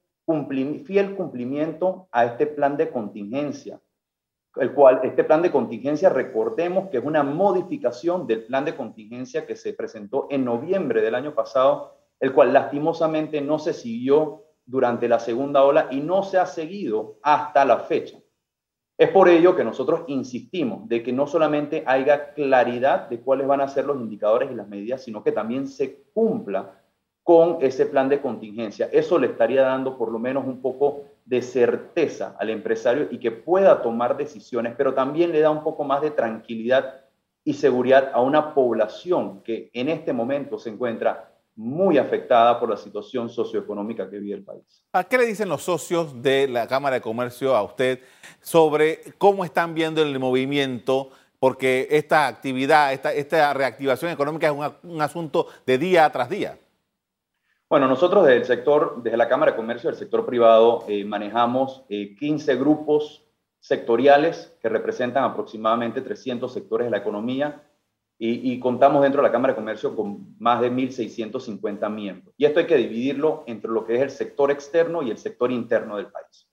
fiel 0.84 1.14
cumplimiento 1.14 2.08
a 2.10 2.24
este 2.24 2.46
plan 2.46 2.76
de 2.76 2.90
contingencia, 2.90 3.80
el 4.56 4.72
cual 4.72 5.00
este 5.02 5.24
plan 5.24 5.42
de 5.42 5.50
contingencia, 5.50 6.08
recordemos 6.08 6.88
que 6.88 6.98
es 6.98 7.04
una 7.04 7.22
modificación 7.22 8.26
del 8.26 8.44
plan 8.44 8.64
de 8.64 8.76
contingencia 8.76 9.46
que 9.46 9.56
se 9.56 9.74
presentó 9.74 10.28
en 10.30 10.44
noviembre 10.44 11.02
del 11.02 11.14
año 11.14 11.34
pasado, 11.34 11.98
el 12.20 12.32
cual 12.32 12.52
lastimosamente 12.52 13.40
no 13.40 13.58
se 13.58 13.72
siguió 13.72 14.44
durante 14.64 15.08
la 15.08 15.18
segunda 15.18 15.62
ola 15.62 15.88
y 15.90 16.00
no 16.00 16.22
se 16.22 16.38
ha 16.38 16.46
seguido 16.46 17.18
hasta 17.22 17.64
la 17.64 17.80
fecha. 17.80 18.18
Es 18.96 19.10
por 19.10 19.28
ello 19.28 19.56
que 19.56 19.64
nosotros 19.64 20.02
insistimos 20.06 20.88
de 20.88 21.02
que 21.02 21.12
no 21.12 21.26
solamente 21.26 21.82
haya 21.84 22.32
claridad 22.32 23.08
de 23.08 23.20
cuáles 23.20 23.48
van 23.48 23.60
a 23.60 23.68
ser 23.68 23.86
los 23.86 24.00
indicadores 24.00 24.52
y 24.52 24.54
las 24.54 24.68
medidas, 24.68 25.02
sino 25.02 25.24
que 25.24 25.32
también 25.32 25.66
se 25.66 26.04
cumpla 26.14 26.80
con 27.24 27.58
ese 27.62 27.86
plan 27.86 28.08
de 28.08 28.20
contingencia. 28.20 28.88
Eso 28.92 29.18
le 29.18 29.28
estaría 29.28 29.62
dando 29.62 29.98
por 29.98 30.12
lo 30.12 30.18
menos 30.18 30.46
un 30.46 30.60
poco 30.60 31.04
de 31.24 31.40
certeza 31.42 32.36
al 32.38 32.50
empresario 32.50 33.08
y 33.10 33.18
que 33.18 33.32
pueda 33.32 33.82
tomar 33.82 34.16
decisiones, 34.16 34.74
pero 34.76 34.94
también 34.94 35.32
le 35.32 35.40
da 35.40 35.50
un 35.50 35.64
poco 35.64 35.84
más 35.84 36.02
de 36.02 36.10
tranquilidad 36.10 37.00
y 37.42 37.54
seguridad 37.54 38.10
a 38.12 38.20
una 38.20 38.54
población 38.54 39.42
que 39.42 39.70
en 39.72 39.88
este 39.88 40.12
momento 40.12 40.58
se 40.58 40.70
encuentra 40.70 41.30
muy 41.56 41.98
afectada 41.98 42.58
por 42.58 42.68
la 42.68 42.76
situación 42.76 43.28
socioeconómica 43.28 44.10
que 44.10 44.18
vive 44.18 44.36
el 44.36 44.44
país. 44.44 44.84
¿A 44.92 45.04
qué 45.04 45.18
le 45.18 45.26
dicen 45.26 45.48
los 45.48 45.62
socios 45.62 46.20
de 46.20 46.48
la 46.48 46.66
Cámara 46.66 46.96
de 46.96 47.00
Comercio 47.00 47.54
a 47.54 47.62
usted 47.62 48.00
sobre 48.40 49.00
cómo 49.18 49.44
están 49.44 49.74
viendo 49.74 50.02
el 50.02 50.18
movimiento? 50.18 51.10
Porque 51.38 51.86
esta 51.90 52.26
actividad, 52.26 52.92
esta, 52.92 53.12
esta 53.12 53.52
reactivación 53.52 54.10
económica 54.10 54.48
es 54.48 54.54
un, 54.82 55.00
asunto 55.00 55.46
de 55.66 55.78
día 55.78 56.10
tras 56.10 56.28
día. 56.28 56.58
Bueno, 57.74 57.88
nosotros 57.88 58.24
desde 58.24 58.36
el 58.38 58.44
sector, 58.44 59.02
desde 59.02 59.16
la 59.16 59.28
Cámara 59.28 59.50
de 59.50 59.56
Comercio 59.56 59.90
del 59.90 59.98
sector 59.98 60.24
privado, 60.24 60.84
eh, 60.86 61.04
manejamos 61.04 61.82
15 61.88 62.52
eh, 62.52 62.54
grupos 62.54 63.26
sectoriales 63.58 64.56
que 64.62 64.68
representan 64.68 65.24
aproximadamente 65.24 66.00
300 66.00 66.54
sectores 66.54 66.84
de 66.86 66.92
la 66.92 66.98
economía 66.98 67.64
y, 68.16 68.60
contamos 68.60 69.02
dentro 69.02 69.20
de 69.22 69.26
la 69.26 69.32
Cámara 69.32 69.54
de 69.54 69.56
Comercio 69.56 69.96
con 69.96 70.36
más 70.38 70.60
de 70.60 70.70
1.650 70.70 71.90
miembros. 71.90 72.32
Y 72.38 72.44
esto 72.44 72.60
hay 72.60 72.66
que 72.66 72.76
dividirlo 72.76 73.42
entre 73.48 73.72
lo 73.72 73.84
que 73.84 73.96
es 73.96 74.02
el 74.02 74.10
sector 74.10 74.52
externo 74.52 75.02
y 75.02 75.10
el 75.10 75.18
sector 75.18 75.50
interno 75.50 75.96
del 75.96 76.06
país. 76.06 76.48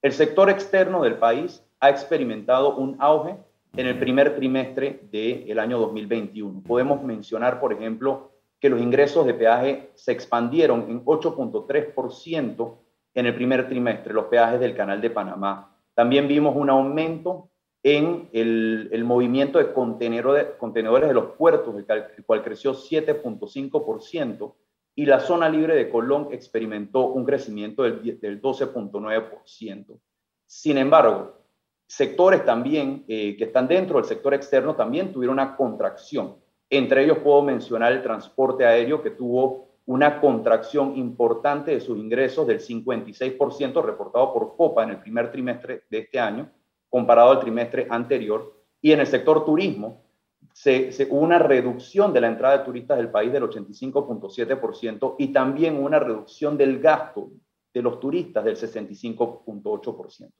El 0.00 0.14
sector 0.14 0.48
externo 0.48 1.02
del 1.02 1.18
país 1.18 1.62
ha 1.78 1.90
experimentado 1.90 2.74
un 2.76 2.96
auge 3.00 3.36
en 3.76 3.86
el 3.86 3.98
primer 3.98 4.34
trimestre 4.34 5.06
del 5.12 5.58
año 5.58 5.78
2021. 5.78 6.62
Podemos 6.62 7.02
mencionar, 7.02 7.60
por 7.60 7.74
ejemplo, 7.74 8.33
que 8.64 8.70
los 8.70 8.80
ingresos 8.80 9.26
de 9.26 9.34
peaje 9.34 9.90
se 9.94 10.12
expandieron 10.12 10.86
en 10.88 11.04
8.3% 11.04 12.78
en 13.12 13.26
el 13.26 13.34
primer 13.34 13.68
trimestre, 13.68 14.14
los 14.14 14.24
peajes 14.24 14.58
del 14.58 14.74
Canal 14.74 15.02
de 15.02 15.10
Panamá. 15.10 15.76
También 15.92 16.26
vimos 16.26 16.56
un 16.56 16.70
aumento 16.70 17.50
en 17.82 18.30
el, 18.32 19.04
movimiento 19.04 19.58
de 19.58 19.70
contenedores, 19.70 20.46
contenedores 20.56 21.08
de 21.08 21.14
los 21.14 21.32
puertos, 21.32 21.74
el 21.76 22.24
cual 22.24 22.42
creció 22.42 22.72
7.5%, 22.72 24.54
y 24.94 25.04
la 25.04 25.20
zona 25.20 25.50
libre 25.50 25.74
de 25.74 25.90
Colón 25.90 26.28
experimentó 26.32 27.08
un 27.08 27.26
crecimiento 27.26 27.82
del, 27.82 28.18
del 28.18 28.40
12.9%. 28.40 30.00
Sin 30.46 30.78
embargo, 30.78 31.42
sectores 31.86 32.46
también 32.46 33.04
eh, 33.08 33.36
que 33.36 33.44
están 33.44 33.68
dentro 33.68 33.96
del 33.96 34.06
sector 34.06 34.32
externo 34.32 34.74
también 34.74 35.12
tuvieron 35.12 35.34
una 35.34 35.54
contracción. 35.54 36.42
Entre 36.76 37.04
ellos 37.04 37.18
puedo 37.18 37.42
mencionar 37.42 37.92
el 37.92 38.02
transporte 38.02 38.64
aéreo 38.64 39.02
que 39.02 39.10
tuvo 39.10 39.68
una 39.86 40.20
contracción 40.20 40.96
importante 40.96 41.72
de 41.72 41.80
sus 41.80 41.98
ingresos 41.98 42.46
del 42.46 42.60
56% 42.60 43.84
reportado 43.84 44.32
por 44.32 44.56
Copa 44.56 44.82
en 44.82 44.90
el 44.90 44.98
primer 44.98 45.30
trimestre 45.30 45.84
de 45.90 45.98
este 45.98 46.18
año 46.18 46.50
comparado 46.88 47.32
al 47.32 47.40
trimestre 47.40 47.86
anterior. 47.90 48.60
Y 48.80 48.92
en 48.92 49.00
el 49.00 49.06
sector 49.06 49.44
turismo, 49.44 50.04
se, 50.52 50.90
hubo 51.10 51.20
una 51.20 51.38
reducción 51.38 52.12
de 52.12 52.20
la 52.20 52.28
entrada 52.28 52.58
de 52.58 52.64
turistas 52.64 52.96
del 52.96 53.10
país 53.10 53.32
del 53.32 53.42
85.7% 53.42 55.16
y 55.18 55.28
también 55.28 55.82
una 55.82 55.98
reducción 55.98 56.56
del 56.56 56.78
gasto 56.80 57.30
de 57.72 57.82
los 57.82 57.98
turistas 57.98 58.44
del 58.44 58.56
65.8%. 58.56 60.30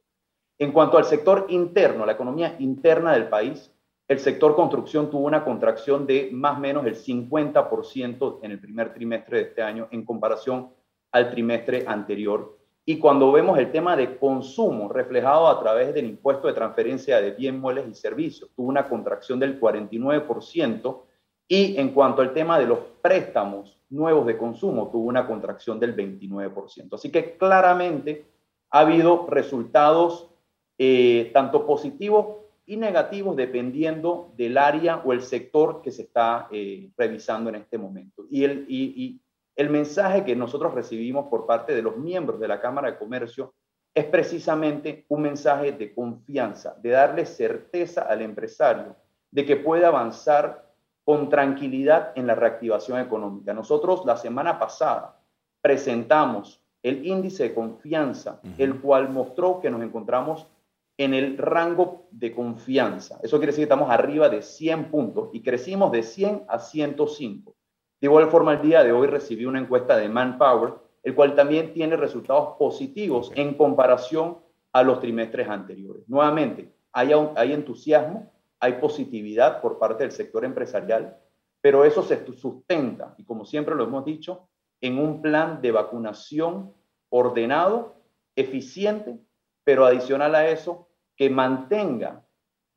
En 0.58 0.72
cuanto 0.72 0.98
al 0.98 1.04
sector 1.04 1.46
interno, 1.48 2.06
la 2.06 2.12
economía 2.12 2.54
interna 2.60 3.12
del 3.12 3.28
país, 3.28 3.73
el 4.08 4.18
sector 4.18 4.54
construcción 4.54 5.10
tuvo 5.10 5.26
una 5.26 5.44
contracción 5.44 6.06
de 6.06 6.30
más 6.32 6.58
o 6.58 6.60
menos 6.60 6.86
el 6.86 6.96
50% 6.96 8.38
en 8.42 8.50
el 8.50 8.60
primer 8.60 8.92
trimestre 8.92 9.38
de 9.38 9.42
este 9.44 9.62
año 9.62 9.88
en 9.90 10.04
comparación 10.04 10.70
al 11.12 11.30
trimestre 11.30 11.84
anterior 11.86 12.58
y 12.86 12.98
cuando 12.98 13.32
vemos 13.32 13.58
el 13.58 13.72
tema 13.72 13.96
de 13.96 14.18
consumo 14.18 14.90
reflejado 14.90 15.48
a 15.48 15.58
través 15.58 15.94
del 15.94 16.06
impuesto 16.06 16.48
de 16.48 16.52
transferencia 16.52 17.20
de 17.20 17.30
bienes, 17.30 17.60
muebles 17.60 17.88
y 17.88 17.94
servicios, 17.94 18.50
tuvo 18.54 18.68
una 18.68 18.86
contracción 18.86 19.40
del 19.40 19.58
49%. 19.58 21.02
Y 21.48 21.78
en 21.78 21.90
cuanto 21.92 22.20
al 22.20 22.34
tema 22.34 22.58
de 22.58 22.66
los 22.66 22.78
préstamos 23.00 23.80
nuevos 23.88 24.26
de 24.26 24.36
consumo, 24.36 24.90
tuvo 24.90 25.08
una 25.08 25.26
contracción 25.26 25.80
del 25.80 25.96
29%. 25.96 26.94
Así 26.94 27.10
que 27.10 27.38
claramente 27.38 28.26
ha 28.70 28.80
habido 28.80 29.26
resultados 29.30 30.30
eh, 30.76 31.30
tanto 31.32 31.66
positivos 31.66 32.43
y 32.66 32.76
negativos 32.76 33.36
dependiendo 33.36 34.32
del 34.36 34.56
área 34.56 35.02
o 35.04 35.12
el 35.12 35.22
sector 35.22 35.82
que 35.82 35.90
se 35.90 36.02
está 36.02 36.48
eh, 36.50 36.90
revisando 36.96 37.50
en 37.50 37.56
este 37.56 37.78
momento. 37.78 38.24
Y, 38.30 38.44
el, 38.44 38.64
y, 38.68 39.20
el 39.56 39.70
mensaje 39.70 40.24
que 40.24 40.34
nosotros 40.34 40.74
recibimos 40.74 41.26
por 41.28 41.46
parte 41.46 41.74
de 41.74 41.82
los 41.82 41.96
miembros 41.96 42.40
de 42.40 42.48
la 42.48 42.60
Cámara 42.60 42.90
de 42.90 42.98
Comercio 42.98 43.54
es 43.94 44.06
precisamente 44.06 45.04
un 45.08 45.22
mensaje 45.22 45.72
de 45.72 45.94
confianza, 45.94 46.74
de 46.82 46.90
darle 46.90 47.26
certeza 47.26 48.02
al 48.02 48.22
empresario 48.22 48.96
de 49.30 49.44
que 49.44 49.56
puede 49.56 49.84
avanzar 49.84 50.72
con 51.04 51.28
tranquilidad 51.28 52.12
en 52.16 52.26
la 52.26 52.34
reactivación 52.34 52.98
económica. 52.98 53.52
Nosotros 53.52 54.04
la 54.04 54.16
semana 54.16 54.58
pasada 54.58 55.20
presentamos 55.60 56.64
el 56.82 57.06
índice 57.06 57.44
de 57.44 57.54
confianza, 57.54 58.40
el 58.58 58.80
cual 58.80 59.08
mostró 59.08 59.60
que 59.60 59.70
nos 59.70 59.82
encontramos 59.82 60.46
en 60.96 61.14
el 61.14 61.36
rango 61.38 62.06
de 62.10 62.32
confianza. 62.32 63.18
Eso 63.22 63.38
quiere 63.38 63.52
decir 63.52 63.62
que 63.62 63.72
estamos 63.72 63.90
arriba 63.90 64.28
de 64.28 64.42
100 64.42 64.90
puntos 64.90 65.30
y 65.32 65.42
crecimos 65.42 65.90
de 65.92 66.02
100 66.02 66.44
a 66.48 66.58
105. 66.58 67.54
De 68.00 68.06
igual 68.06 68.28
forma, 68.28 68.54
el 68.54 68.62
día 68.62 68.84
de 68.84 68.92
hoy 68.92 69.06
recibí 69.06 69.44
una 69.44 69.60
encuesta 69.60 69.96
de 69.96 70.08
Manpower, 70.08 70.74
el 71.02 71.14
cual 71.14 71.34
también 71.34 71.72
tiene 71.72 71.96
resultados 71.96 72.56
positivos 72.58 73.32
en 73.34 73.54
comparación 73.54 74.38
a 74.72 74.82
los 74.82 75.00
trimestres 75.00 75.48
anteriores. 75.48 76.08
Nuevamente, 76.08 76.72
hay, 76.92 77.12
hay 77.36 77.52
entusiasmo, 77.52 78.32
hay 78.60 78.74
positividad 78.74 79.60
por 79.60 79.78
parte 79.78 80.04
del 80.04 80.12
sector 80.12 80.44
empresarial, 80.44 81.16
pero 81.60 81.84
eso 81.84 82.02
se 82.02 82.24
sustenta, 82.36 83.14
y 83.18 83.24
como 83.24 83.44
siempre 83.44 83.74
lo 83.74 83.84
hemos 83.84 84.04
dicho, 84.04 84.48
en 84.80 84.98
un 84.98 85.22
plan 85.22 85.62
de 85.62 85.72
vacunación 85.72 86.72
ordenado, 87.08 87.94
eficiente, 88.36 89.18
pero 89.64 89.86
adicional 89.86 90.34
a 90.34 90.48
eso, 90.48 90.88
que 91.16 91.30
mantenga 91.30 92.24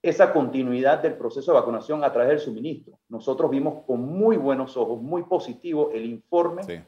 esa 0.02 0.32
continuidad 0.32 1.02
del 1.02 1.16
proceso 1.16 1.52
de 1.52 1.60
vacunación 1.60 2.04
a 2.04 2.12
través 2.12 2.30
del 2.30 2.40
suministro. 2.40 3.00
Nosotros 3.10 3.52
vimos 3.52 3.84
con 3.86 4.02
muy 4.02 4.38
buenos 4.38 4.78
ojos, 4.78 5.02
muy 5.02 5.24
positivo, 5.24 5.92
el 5.94 6.06
informe 6.06 6.86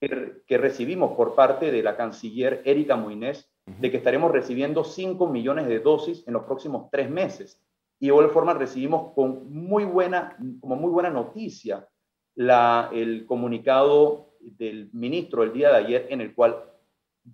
que, 0.00 0.58
recibimos 0.58 1.16
por 1.16 1.34
parte 1.34 1.70
de 1.70 1.82
la 1.82 1.96
canciller 1.96 2.62
Erika 2.64 2.96
Moines, 2.96 3.50
de 3.66 3.90
que 3.90 3.98
estaremos 3.98 4.32
recibiendo 4.32 4.82
5 4.82 5.26
millones 5.28 5.66
de 5.68 5.78
dosis 5.78 6.26
en 6.26 6.34
los 6.34 6.44
próximos 6.44 6.90
tres 6.90 7.10
meses. 7.10 7.60
Y 7.98 8.06
de 8.06 8.12
igual 8.12 8.30
forma 8.30 8.54
recibimos 8.54 9.12
con 9.14 9.52
muy 9.52 9.84
buena, 9.84 10.36
como 10.60 10.76
muy 10.76 10.90
buena 10.90 11.10
noticia 11.10 11.86
la, 12.34 12.88
el 12.92 13.26
comunicado 13.26 14.30
del 14.40 14.90
ministro 14.92 15.42
el 15.42 15.52
día 15.52 15.70
de 15.70 15.76
ayer 15.76 16.06
en 16.10 16.20
el 16.20 16.34
cual 16.34 16.69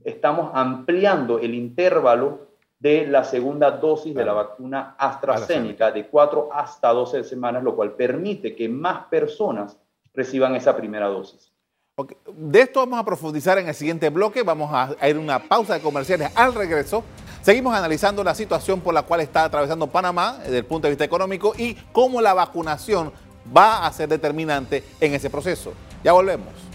estamos 0.05 0.51
ampliando 0.55 1.39
el 1.39 1.55
intervalo 1.55 2.47
de 2.79 3.07
la 3.07 3.25
segunda 3.25 3.71
dosis 3.71 4.15
de 4.15 4.25
la 4.25 4.33
vacuna 4.33 4.95
AstraZeneca 4.99 5.91
de 5.91 6.09
4 6.09 6.51
hasta 6.53 6.89
12 6.91 7.25
semanas, 7.25 7.63
lo 7.63 7.75
cual 7.75 7.93
permite 7.93 8.55
que 8.55 8.69
más 8.69 9.07
personas 9.07 9.79
reciban 10.13 10.55
esa 10.55 10.77
primera 10.77 11.07
dosis. 11.07 11.53
De 12.35 12.61
esto 12.61 12.81
vamos 12.81 12.99
a 12.99 13.05
profundizar 13.05 13.59
en 13.59 13.69
el 13.69 13.75
siguiente 13.75 14.11
bloque. 14.11 14.43
Vamos 14.43 14.71
a 14.73 15.09
ir 15.09 15.17
a 15.17 15.19
una 15.19 15.39
pausa 15.39 15.75
de 15.75 15.81
comerciales. 15.81 16.31
Al 16.35 16.55
regreso, 16.55 17.03
seguimos 17.41 17.75
analizando 17.75 18.23
la 18.23 18.35
situación 18.35 18.83
por 18.83 18.93
la 18.93 19.03
cual 19.03 19.23
está 19.23 19.45
atravesando 19.45 19.87
Panamá 19.87 20.39
desde 20.43 20.59
el 20.59 20.67
punto 20.67 20.87
de 20.87 20.91
vista 20.91 21.05
económico 21.05 21.55
y 21.57 21.75
cómo 21.93 22.21
la 22.21 22.35
vacunación 22.35 23.13
va 23.57 23.87
a 23.87 23.93
ser 23.93 24.11
determinante 24.11 24.85
en 25.01 25.15
ese 25.15 25.31
proceso. 25.31 25.73
Ya 26.05 26.13
volvemos. 26.13 26.66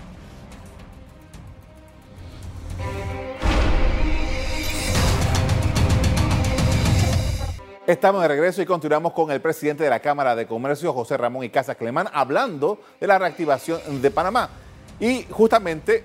Estamos 7.92 8.22
de 8.22 8.30
regreso 8.30 8.62
y 8.62 8.66
continuamos 8.66 9.12
con 9.12 9.32
el 9.32 9.42
presidente 9.42 9.84
de 9.84 9.90
la 9.90 10.00
Cámara 10.00 10.34
de 10.34 10.48
Comercio, 10.48 10.94
José 10.94 11.18
Ramón 11.18 11.44
y 11.44 11.50
Casa 11.50 11.76
Clemán, 11.76 12.08
hablando 12.14 12.80
de 13.02 13.06
la 13.06 13.20
reactivación 13.20 14.02
de 14.02 14.10
Panamá. 14.10 14.50
Y 14.98 15.26
justamente, 15.30 16.02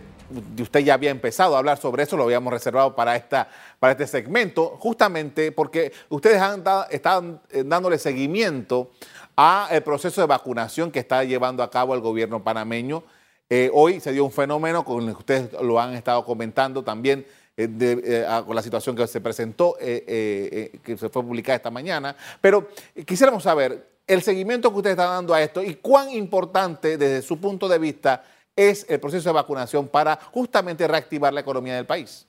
usted 0.61 0.81
ya 0.81 0.95
había 0.95 1.13
empezado 1.13 1.55
a 1.55 1.59
hablar 1.61 1.79
sobre 1.79 2.03
eso, 2.03 2.17
lo 2.17 2.25
habíamos 2.25 2.53
reservado 2.53 2.97
para, 2.97 3.15
esta, 3.15 3.49
para 3.79 3.93
este 3.93 4.09
segmento, 4.09 4.77
justamente 4.81 5.53
porque 5.53 5.93
ustedes 6.09 6.43
han 6.43 6.65
están 6.91 7.41
eh, 7.51 7.63
dándole 7.65 7.99
seguimiento 7.99 8.91
al 9.37 9.81
proceso 9.85 10.21
de 10.21 10.27
vacunación 10.27 10.91
que 10.91 10.99
está 10.99 11.23
llevando 11.23 11.63
a 11.63 11.71
cabo 11.71 11.95
el 11.95 12.01
gobierno 12.01 12.43
panameño. 12.43 13.05
Eh, 13.49 13.71
hoy 13.73 14.01
se 14.01 14.11
dio 14.11 14.25
un 14.25 14.33
fenómeno 14.33 14.85
con 14.85 15.09
ustedes 15.09 15.53
lo 15.63 15.81
han 15.81 15.95
estado 15.95 16.25
comentando 16.25 16.83
también 16.83 17.25
eh, 17.59 17.69
eh, 17.81 18.27
con 18.45 18.55
la 18.55 18.61
situación 18.61 18.95
que 18.95 19.07
se 19.07 19.23
presentó, 19.23 19.77
eh, 19.81 20.79
que 20.85 20.97
se 20.99 21.09
fue 21.09 21.23
publicada 21.23 21.57
esta 21.57 21.71
mañana. 21.71 22.15
Pero 22.39 22.69
quisiéramos 23.07 23.45
saber 23.45 23.97
el 24.07 24.21
seguimiento 24.21 24.71
que 24.71 24.77
usted 24.77 24.91
está 24.91 25.07
dando 25.07 25.33
a 25.33 25.41
esto 25.41 25.63
y 25.63 25.77
cuán 25.77 26.11
importante 26.11 26.99
desde 26.99 27.23
su 27.23 27.41
punto 27.41 27.67
de 27.67 27.79
vista 27.79 28.23
es 28.55 28.85
el 28.91 29.01
proceso 29.01 29.31
de 29.31 29.35
vacunación 29.35 29.89
para 29.89 30.17
justamente 30.33 30.87
reactivar 30.87 31.33
la 31.33 31.41
economía 31.41 31.77
del 31.77 31.87
país. 31.87 32.29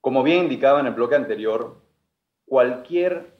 Como 0.00 0.22
bien 0.22 0.44
indicaba 0.44 0.80
en 0.80 0.86
el 0.86 0.94
bloque 0.94 1.14
anterior, 1.14 1.76
cualquier 2.46 3.36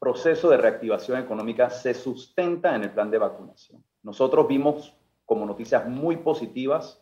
proceso 0.00 0.50
de 0.50 0.56
reactivación 0.56 1.20
económica 1.20 1.70
se 1.70 1.94
sustenta 1.94 2.74
en 2.74 2.82
el 2.82 2.90
plan 2.90 3.08
de 3.10 3.18
vacunación. 3.18 3.84
Nosotros 4.02 4.48
vimos 4.48 4.92
como 5.24 5.46
noticias 5.46 5.86
muy 5.86 6.16
positivas 6.16 7.00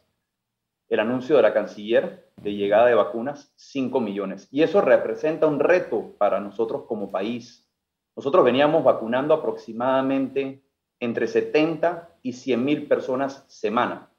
el 0.91 1.01
anuncio 1.01 1.35
de 1.37 1.43
la 1.43 1.55
canciller 1.55 2.22
de 2.37 2.55
llegada 2.55 2.87
de 2.87 2.95
vacunas, 2.95 3.53
5 3.57 4.01
millones. 4.01 4.49
Y 4.51 4.63
eso 4.63 4.81
representa 4.81 5.47
un 5.47 5.61
reto 5.61 6.15
para 6.19 6.41
nosotros 6.41 6.85
como 6.87 7.11
país. 7.11 7.69
Nosotros 8.17 8.45
veníamos 8.45 8.85
vacunando 8.85 9.35
aproximadamente 9.35 10.63
entre 11.01 11.27
70 11.27 12.19
y 12.23 12.33
100 12.33 12.65
mil 12.65 12.89
personas 12.89 13.45
semana. 13.49 14.11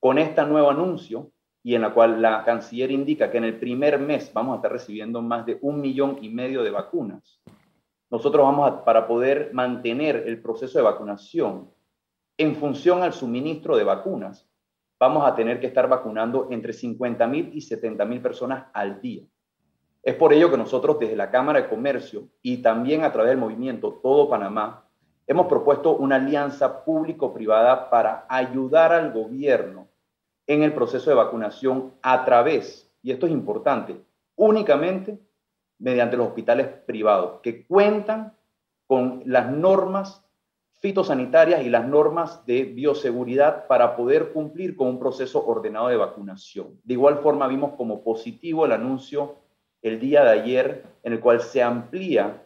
Con 0.00 0.18
este 0.18 0.44
nuevo 0.44 0.70
anuncio, 0.70 1.32
y 1.64 1.74
en 1.74 1.82
la 1.82 1.94
cual 1.94 2.20
la 2.20 2.44
canciller 2.44 2.90
indica 2.90 3.30
que 3.30 3.38
en 3.38 3.44
el 3.44 3.58
primer 3.58 3.98
mes 3.98 4.32
vamos 4.32 4.54
a 4.54 4.56
estar 4.56 4.72
recibiendo 4.72 5.22
más 5.22 5.46
de 5.46 5.58
un 5.62 5.80
millón 5.80 6.18
y 6.20 6.28
medio 6.28 6.62
de 6.62 6.70
vacunas, 6.70 7.40
nosotros 8.10 8.44
vamos 8.44 8.70
a, 8.70 8.84
para 8.84 9.06
poder 9.06 9.54
mantener 9.54 10.24
el 10.26 10.42
proceso 10.42 10.78
de 10.78 10.84
vacunación 10.84 11.70
en 12.36 12.56
función 12.56 13.02
al 13.02 13.12
suministro 13.12 13.76
de 13.76 13.84
vacunas, 13.84 14.51
vamos 15.02 15.26
a 15.26 15.34
tener 15.34 15.58
que 15.58 15.66
estar 15.66 15.88
vacunando 15.88 16.46
entre 16.52 16.72
50 16.72 17.26
mil 17.26 17.50
y 17.52 17.60
70 17.60 18.04
mil 18.04 18.20
personas 18.20 18.66
al 18.72 19.00
día. 19.00 19.24
Es 20.00 20.14
por 20.14 20.32
ello 20.32 20.48
que 20.48 20.56
nosotros 20.56 20.96
desde 21.00 21.16
la 21.16 21.28
Cámara 21.28 21.60
de 21.60 21.68
Comercio 21.68 22.28
y 22.40 22.58
también 22.58 23.02
a 23.02 23.10
través 23.10 23.30
del 23.30 23.40
movimiento 23.40 23.98
Todo 24.00 24.30
Panamá 24.30 24.84
hemos 25.26 25.48
propuesto 25.48 25.96
una 25.96 26.14
alianza 26.14 26.84
público-privada 26.84 27.90
para 27.90 28.26
ayudar 28.28 28.92
al 28.92 29.12
gobierno 29.12 29.88
en 30.46 30.62
el 30.62 30.72
proceso 30.72 31.10
de 31.10 31.16
vacunación 31.16 31.94
a 32.00 32.24
través, 32.24 32.88
y 33.02 33.10
esto 33.10 33.26
es 33.26 33.32
importante, 33.32 34.00
únicamente 34.36 35.18
mediante 35.80 36.16
los 36.16 36.28
hospitales 36.28 36.68
privados 36.86 37.40
que 37.42 37.66
cuentan 37.66 38.36
con 38.86 39.24
las 39.26 39.50
normas 39.50 40.24
fitosanitarias 40.82 41.64
y 41.64 41.70
las 41.70 41.86
normas 41.86 42.44
de 42.44 42.64
bioseguridad 42.64 43.68
para 43.68 43.94
poder 43.94 44.32
cumplir 44.32 44.74
con 44.74 44.88
un 44.88 44.98
proceso 44.98 45.46
ordenado 45.46 45.86
de 45.86 45.96
vacunación. 45.96 46.80
De 46.82 46.94
igual 46.94 47.18
forma, 47.18 47.46
vimos 47.46 47.74
como 47.76 48.02
positivo 48.02 48.66
el 48.66 48.72
anuncio 48.72 49.36
el 49.80 50.00
día 50.00 50.24
de 50.24 50.30
ayer 50.30 50.84
en 51.04 51.12
el 51.12 51.20
cual 51.20 51.40
se 51.40 51.62
amplía 51.62 52.42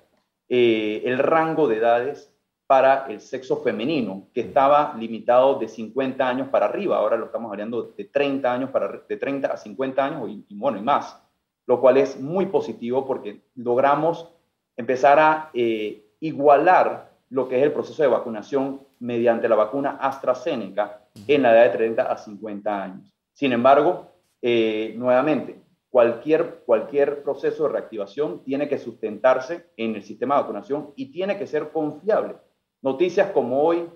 eh, 0.51 1.03
el 1.07 1.19
rango 1.19 1.67
de 1.67 1.79
edades 1.79 2.31
para 2.67 3.07
el 3.07 3.21
sexo 3.21 3.63
femenino, 3.63 4.29
que 4.35 4.43
estaba 4.43 4.95
limitado 4.99 5.59
de 5.59 5.69
50 5.69 6.29
años 6.29 6.49
para 6.49 6.67
arriba, 6.67 6.99
ahora 6.99 7.17
lo 7.17 7.27
estamos 7.27 7.51
hablando 7.51 7.95
de 7.97 8.05
30 8.05 8.53
años 8.53 8.71
para 8.71 9.03
de 9.09 9.17
30 9.17 9.49
a 9.49 9.57
50 9.57 10.05
años 10.05 10.29
y, 10.29 10.45
y 10.49 10.59
bueno, 10.59 10.77
y 10.77 10.83
más, 10.83 11.23
lo 11.67 11.81
cual 11.81 11.97
es 11.97 12.21
muy 12.21 12.47
positivo 12.47 13.07
porque 13.07 13.45
logramos 13.55 14.29
empezar 14.77 15.19
a 15.19 15.51
eh, 15.55 16.11
igualar 16.21 17.16
lo 17.31 17.49
que 17.49 17.59
es 17.59 17.63
el 17.63 17.73
proceso 17.73 18.03
de 18.03 18.09
vacunación 18.09 18.81
mediante 19.01 19.49
la 19.49 19.57
vacuna 19.57 19.99
AstraZeneca 20.01 21.03
en 21.27 21.43
la 21.43 21.53
edad 21.53 21.73
de 21.73 21.79
30 21.79 22.03
a 22.03 22.17
50 22.17 22.83
años. 22.83 23.13
Sin 23.33 23.53
embargo, 23.53 24.13
eh, 24.41 24.95
nuevamente, 24.97 25.61
cualquier, 25.91 26.63
cualquier 26.65 27.23
proceso 27.23 27.65
de 27.65 27.71
reactivación 27.71 28.43
tiene 28.45 28.69
que 28.69 28.79
sustentarse 28.79 29.71
en 29.77 29.95
el 29.97 30.03
sistema 30.03 30.37
de 30.37 30.43
vacunación 30.43 30.93
y 30.97 31.11
tiene 31.11 31.37
que 31.37 31.47
ser 31.47 31.71
confiable. 31.71 32.37
Noticias 32.83 33.31
como 33.33 33.63
hoy 33.63 33.89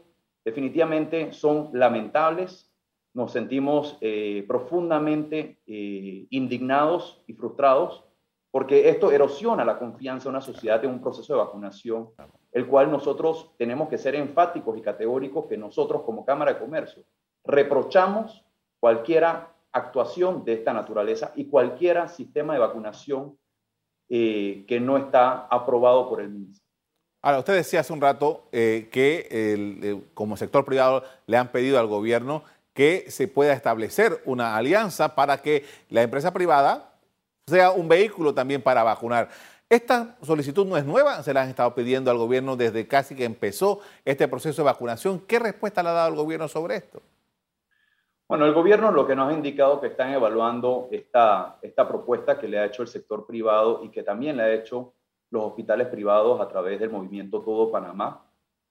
definitivamente 0.44 1.32
son 1.32 1.70
lamentables. 1.72 2.72
Nos 3.12 3.32
sentimos 3.32 3.98
eh, 4.00 4.44
profundamente 4.48 5.60
eh, 5.66 6.26
indignados 6.30 7.22
y 7.26 7.34
frustrados 7.34 8.04
porque 8.50 8.88
esto 8.88 9.12
erosiona 9.12 9.64
la 9.64 9.78
confianza 9.78 10.24
de 10.24 10.30
una 10.30 10.40
sociedad 10.40 10.84
en 10.84 10.90
un 10.90 11.00
proceso 11.00 11.34
de 11.34 11.38
vacunación 11.38 12.10
el 12.52 12.66
cual 12.66 12.90
nosotros 12.90 13.50
tenemos 13.56 13.88
que 13.88 13.98
ser 13.98 14.14
enfáticos 14.14 14.76
y 14.76 14.82
categóricos 14.82 15.46
que 15.46 15.56
nosotros 15.56 16.02
como 16.02 16.24
Cámara 16.24 16.54
de 16.54 16.60
Comercio 16.60 17.04
reprochamos 17.44 18.44
cualquier 18.80 19.24
actuación 19.72 20.44
de 20.44 20.54
esta 20.54 20.72
naturaleza 20.72 21.32
y 21.36 21.46
cualquier 21.46 22.08
sistema 22.08 22.54
de 22.54 22.58
vacunación 22.58 23.38
eh, 24.08 24.64
que 24.66 24.80
no 24.80 24.96
está 24.96 25.46
aprobado 25.46 26.08
por 26.08 26.20
el 26.20 26.30
ministro. 26.30 26.66
Ahora, 27.22 27.38
usted 27.38 27.54
decía 27.54 27.80
hace 27.80 27.92
un 27.92 28.00
rato 28.00 28.48
eh, 28.50 28.88
que 28.90 29.28
eh, 29.30 30.00
como 30.14 30.36
sector 30.36 30.64
privado 30.64 31.04
le 31.26 31.36
han 31.36 31.52
pedido 31.52 31.78
al 31.78 31.86
gobierno 31.86 32.42
que 32.72 33.10
se 33.10 33.28
pueda 33.28 33.52
establecer 33.52 34.22
una 34.24 34.56
alianza 34.56 35.14
para 35.14 35.42
que 35.42 35.64
la 35.90 36.02
empresa 36.02 36.32
privada 36.32 36.94
sea 37.46 37.72
un 37.72 37.88
vehículo 37.88 38.32
también 38.32 38.62
para 38.62 38.82
vacunar. 38.82 39.28
Esta 39.70 40.16
solicitud 40.20 40.66
no 40.66 40.76
es 40.76 40.84
nueva, 40.84 41.22
se 41.22 41.32
la 41.32 41.42
han 41.42 41.48
estado 41.48 41.72
pidiendo 41.76 42.10
al 42.10 42.18
gobierno 42.18 42.56
desde 42.56 42.88
casi 42.88 43.14
que 43.14 43.24
empezó 43.24 43.78
este 44.04 44.26
proceso 44.26 44.62
de 44.62 44.66
vacunación. 44.66 45.20
¿Qué 45.20 45.38
respuesta 45.38 45.80
le 45.80 45.90
ha 45.90 45.92
dado 45.92 46.08
el 46.08 46.16
gobierno 46.16 46.48
sobre 46.48 46.74
esto? 46.74 47.00
Bueno, 48.28 48.46
el 48.46 48.52
gobierno 48.52 48.90
lo 48.90 49.06
que 49.06 49.14
nos 49.14 49.30
ha 49.30 49.32
indicado 49.32 49.80
que 49.80 49.86
están 49.86 50.12
evaluando 50.12 50.88
esta, 50.90 51.60
esta 51.62 51.86
propuesta 51.86 52.36
que 52.36 52.48
le 52.48 52.58
ha 52.58 52.64
hecho 52.64 52.82
el 52.82 52.88
sector 52.88 53.28
privado 53.28 53.84
y 53.84 53.90
que 53.90 54.02
también 54.02 54.38
le 54.38 54.42
ha 54.42 54.52
hecho 54.52 54.92
los 55.30 55.44
hospitales 55.44 55.86
privados 55.86 56.40
a 56.40 56.48
través 56.48 56.80
del 56.80 56.90
movimiento 56.90 57.40
Todo 57.40 57.70
Panamá. 57.70 58.26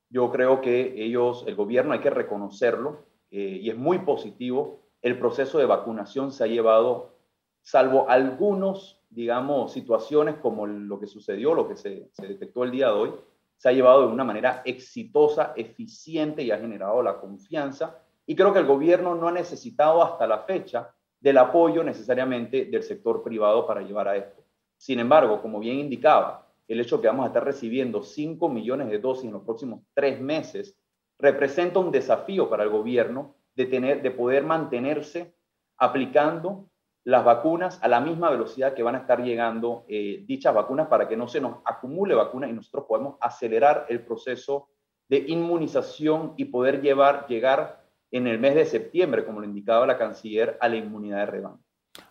Yo 0.09 0.29
creo 0.29 0.59
que 0.59 1.01
ellos, 1.01 1.45
el 1.47 1.55
gobierno 1.55 1.93
hay 1.93 1.99
que 1.99 2.09
reconocerlo 2.09 3.05
eh, 3.31 3.59
y 3.61 3.69
es 3.69 3.77
muy 3.77 3.99
positivo. 3.99 4.81
El 5.01 5.17
proceso 5.17 5.59
de 5.59 5.65
vacunación 5.65 6.33
se 6.33 6.43
ha 6.43 6.47
llevado, 6.47 7.15
salvo 7.61 8.09
algunos 8.09 8.98
digamos, 9.09 9.73
situaciones 9.73 10.35
como 10.35 10.67
lo 10.67 10.99
que 10.99 11.07
sucedió, 11.07 11.53
lo 11.53 11.67
que 11.67 11.75
se, 11.75 12.09
detectó 12.17 12.63
el 12.63 12.71
día 12.71 12.87
de 12.87 12.93
hoy, 12.93 13.13
se 13.57 13.69
ha 13.69 13.71
llevado 13.73 14.07
de 14.07 14.13
una 14.13 14.23
manera 14.23 14.61
exitosa, 14.63 15.53
eficiente 15.55 16.43
y 16.43 16.51
ha 16.51 16.59
generado 16.59 17.01
la 17.01 17.19
confianza. 17.19 17.97
Y 18.25 18.35
creo 18.35 18.53
que 18.53 18.59
el 18.59 18.65
gobierno 18.65 19.15
no 19.15 19.27
ha 19.27 19.31
necesitado 19.31 20.03
hasta 20.03 20.27
la 20.27 20.39
fecha 20.39 20.93
del 21.19 21.37
apoyo 21.37 21.83
necesariamente 21.83 22.65
del 22.65 22.83
sector 22.83 23.21
privado 23.23 23.67
para 23.67 23.81
llevar 23.81 24.07
a 24.07 24.15
esto. 24.15 24.43
Sin 24.77 24.99
embargo, 24.99 25.41
como 25.41 25.59
bien 25.59 25.79
indicaba, 25.79 26.47
el 26.67 26.79
hecho 26.79 26.97
de 26.97 27.01
que 27.01 27.07
vamos 27.07 27.25
a 27.25 27.27
estar 27.27 27.43
recibiendo 27.43 28.01
5 28.01 28.47
millones 28.47 28.89
de 28.89 28.99
dosis 28.99 29.25
en 29.25 29.33
los 29.33 29.43
próximos 29.43 29.81
tres 29.93 30.21
meses 30.21 30.77
representa 31.17 31.79
un 31.79 31.91
desafío 31.91 32.49
para 32.49 32.63
el 32.63 32.69
gobierno 32.69 33.35
de, 33.55 33.65
tener, 33.65 34.01
de 34.01 34.11
poder 34.11 34.43
mantenerse 34.43 35.33
aplicando 35.77 36.69
las 37.09 37.25
vacunas 37.25 37.79
a 37.81 37.87
la 37.87 37.99
misma 38.01 38.29
velocidad 38.29 38.75
que 38.75 38.83
van 38.83 38.93
a 38.93 38.99
estar 38.99 39.23
llegando 39.23 39.83
eh, 39.87 40.23
dichas 40.27 40.53
vacunas 40.53 40.87
para 40.87 41.07
que 41.07 41.17
no 41.17 41.27
se 41.27 41.41
nos 41.41 41.55
acumule 41.65 42.13
vacunas 42.13 42.51
y 42.51 42.53
nosotros 42.53 42.85
podemos 42.87 43.15
acelerar 43.19 43.87
el 43.89 44.01
proceso 44.01 44.69
de 45.07 45.25
inmunización 45.27 46.33
y 46.37 46.45
poder 46.45 46.81
llevar, 46.81 47.25
llegar 47.27 47.83
en 48.11 48.27
el 48.27 48.37
mes 48.37 48.53
de 48.53 48.65
septiembre, 48.65 49.25
como 49.25 49.39
lo 49.39 49.47
indicaba 49.47 49.87
la 49.87 49.97
canciller, 49.97 50.55
a 50.61 50.69
la 50.69 50.75
inmunidad 50.75 51.17
de 51.17 51.25
rebaño. 51.25 51.59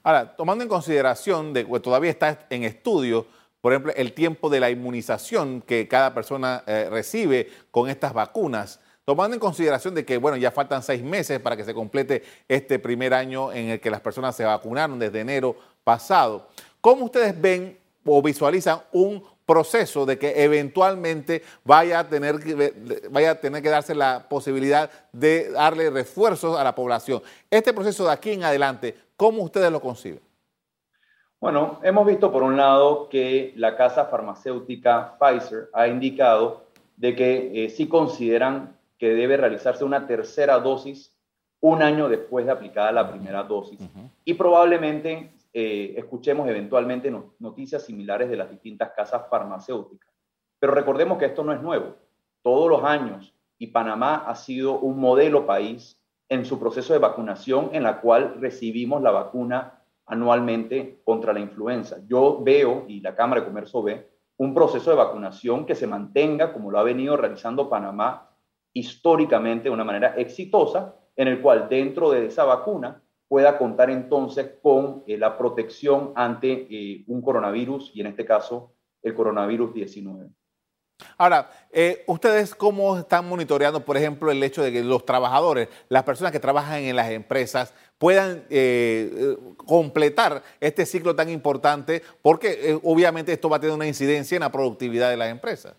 Ahora, 0.02 0.34
tomando 0.34 0.64
en 0.64 0.68
consideración 0.68 1.52
de 1.52 1.64
que 1.64 1.80
todavía 1.80 2.10
está 2.10 2.46
en 2.50 2.64
estudio, 2.64 3.26
por 3.60 3.72
ejemplo, 3.72 3.92
el 3.94 4.12
tiempo 4.14 4.50
de 4.50 4.58
la 4.58 4.68
inmunización 4.68 5.62
que 5.62 5.86
cada 5.86 6.12
persona 6.12 6.64
eh, 6.66 6.88
recibe 6.90 7.48
con 7.70 7.88
estas 7.88 8.12
vacunas, 8.12 8.80
tomando 9.08 9.32
en 9.32 9.40
consideración 9.40 9.94
de 9.94 10.04
que, 10.04 10.18
bueno, 10.18 10.36
ya 10.36 10.50
faltan 10.50 10.82
seis 10.82 11.02
meses 11.02 11.40
para 11.40 11.56
que 11.56 11.64
se 11.64 11.72
complete 11.72 12.22
este 12.46 12.78
primer 12.78 13.14
año 13.14 13.50
en 13.50 13.70
el 13.70 13.80
que 13.80 13.90
las 13.90 14.02
personas 14.02 14.36
se 14.36 14.44
vacunaron 14.44 14.98
desde 14.98 15.20
enero 15.20 15.56
pasado, 15.82 16.48
¿cómo 16.82 17.06
ustedes 17.06 17.40
ven 17.40 17.78
o 18.04 18.20
visualizan 18.20 18.82
un 18.92 19.24
proceso 19.46 20.04
de 20.04 20.18
que 20.18 20.44
eventualmente 20.44 21.42
vaya 21.64 22.00
a 22.00 22.04
tener 22.06 22.38
que, 22.38 23.08
vaya 23.10 23.30
a 23.30 23.34
tener 23.36 23.62
que 23.62 23.70
darse 23.70 23.94
la 23.94 24.26
posibilidad 24.28 24.90
de 25.10 25.52
darle 25.52 25.88
refuerzos 25.88 26.58
a 26.58 26.62
la 26.62 26.74
población? 26.74 27.22
Este 27.50 27.72
proceso 27.72 28.04
de 28.04 28.12
aquí 28.12 28.32
en 28.32 28.44
adelante, 28.44 28.94
¿cómo 29.16 29.42
ustedes 29.42 29.72
lo 29.72 29.80
conciben? 29.80 30.20
Bueno, 31.40 31.80
hemos 31.82 32.06
visto 32.06 32.30
por 32.30 32.42
un 32.42 32.58
lado 32.58 33.08
que 33.08 33.54
la 33.56 33.74
casa 33.74 34.04
farmacéutica 34.04 35.16
Pfizer 35.18 35.70
ha 35.72 35.88
indicado 35.88 36.64
de 36.98 37.16
que 37.16 37.64
eh, 37.64 37.70
sí 37.70 37.88
consideran 37.88 38.76
que 38.98 39.14
debe 39.14 39.36
realizarse 39.36 39.84
una 39.84 40.06
tercera 40.06 40.58
dosis 40.58 41.14
un 41.60 41.82
año 41.82 42.08
después 42.08 42.46
de 42.46 42.52
aplicada 42.52 42.92
la 42.92 43.10
primera 43.10 43.42
dosis. 43.42 43.80
Y 44.24 44.34
probablemente 44.34 45.32
eh, 45.52 45.94
escuchemos 45.96 46.48
eventualmente 46.48 47.12
noticias 47.38 47.84
similares 47.84 48.28
de 48.28 48.36
las 48.36 48.50
distintas 48.50 48.90
casas 48.90 49.22
farmacéuticas. 49.30 50.12
Pero 50.58 50.74
recordemos 50.74 51.18
que 51.18 51.26
esto 51.26 51.44
no 51.44 51.52
es 51.52 51.60
nuevo. 51.60 51.96
Todos 52.42 52.68
los 52.68 52.84
años, 52.84 53.34
y 53.58 53.68
Panamá 53.68 54.24
ha 54.26 54.34
sido 54.34 54.78
un 54.78 55.00
modelo 55.00 55.46
país 55.46 56.00
en 56.28 56.44
su 56.44 56.58
proceso 56.60 56.92
de 56.92 56.98
vacunación 56.98 57.70
en 57.72 57.82
la 57.82 58.00
cual 58.00 58.36
recibimos 58.40 59.02
la 59.02 59.10
vacuna 59.10 59.82
anualmente 60.06 61.00
contra 61.04 61.32
la 61.32 61.40
influenza. 61.40 61.98
Yo 62.06 62.40
veo, 62.42 62.84
y 62.88 63.00
la 63.00 63.14
Cámara 63.14 63.40
de 63.40 63.46
Comercio 63.48 63.82
ve, 63.82 64.08
un 64.36 64.54
proceso 64.54 64.90
de 64.90 64.96
vacunación 64.96 65.66
que 65.66 65.74
se 65.74 65.86
mantenga 65.86 66.52
como 66.52 66.70
lo 66.70 66.78
ha 66.78 66.84
venido 66.84 67.16
realizando 67.16 67.68
Panamá 67.68 68.27
históricamente 68.78 69.64
de 69.64 69.70
una 69.70 69.84
manera 69.84 70.14
exitosa, 70.16 70.94
en 71.16 71.28
el 71.28 71.40
cual 71.40 71.68
dentro 71.68 72.10
de 72.10 72.26
esa 72.26 72.44
vacuna 72.44 73.02
pueda 73.26 73.58
contar 73.58 73.90
entonces 73.90 74.52
con 74.62 75.04
eh, 75.06 75.18
la 75.18 75.36
protección 75.36 76.12
ante 76.14 76.66
eh, 76.70 77.04
un 77.08 77.20
coronavirus 77.20 77.90
y 77.94 78.00
en 78.00 78.06
este 78.06 78.24
caso 78.24 78.72
el 79.02 79.14
coronavirus 79.14 79.74
19. 79.74 80.28
Ahora, 81.16 81.50
eh, 81.72 82.04
¿ustedes 82.06 82.54
cómo 82.54 82.98
están 82.98 83.28
monitoreando, 83.28 83.84
por 83.84 83.96
ejemplo, 83.96 84.30
el 84.30 84.42
hecho 84.42 84.62
de 84.62 84.72
que 84.72 84.82
los 84.82 85.04
trabajadores, 85.04 85.68
las 85.88 86.02
personas 86.02 86.32
que 86.32 86.40
trabajan 86.40 86.82
en 86.82 86.96
las 86.96 87.10
empresas, 87.10 87.72
puedan 87.98 88.44
completar 89.56 90.42
este 90.60 90.86
ciclo 90.86 91.14
tan 91.14 91.28
importante? 91.28 92.02
Porque 92.20 92.76
obviamente 92.82 93.32
esto 93.32 93.48
va 93.48 93.58
a 93.58 93.60
tener 93.60 93.76
una 93.76 93.86
incidencia 93.86 94.34
en 94.36 94.42
la 94.42 94.50
productividad 94.50 95.10
de 95.10 95.16
las 95.16 95.30
empresas. 95.30 95.76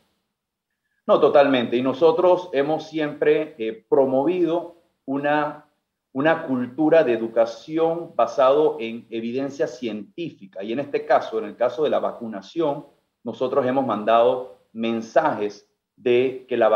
No, 1.09 1.19
totalmente. 1.19 1.75
Y 1.75 1.81
nosotros 1.81 2.51
hemos 2.53 2.87
siempre 2.87 3.55
eh, 3.57 3.83
promovido 3.89 4.75
una, 5.05 5.65
una 6.13 6.43
cultura 6.43 7.03
de 7.03 7.13
educación 7.13 8.11
basado 8.15 8.77
en 8.79 9.07
evidencia 9.09 9.65
científica. 9.65 10.61
Y 10.61 10.71
en 10.71 10.81
este 10.81 11.07
caso, 11.07 11.39
en 11.39 11.45
el 11.45 11.55
caso 11.55 11.83
de 11.83 11.89
la 11.89 11.97
vacunación, 11.97 12.85
nosotros 13.23 13.65
hemos 13.65 13.87
mandado 13.87 14.59
mensajes 14.73 15.67
de 15.95 16.45
que 16.47 16.55
la, 16.55 16.69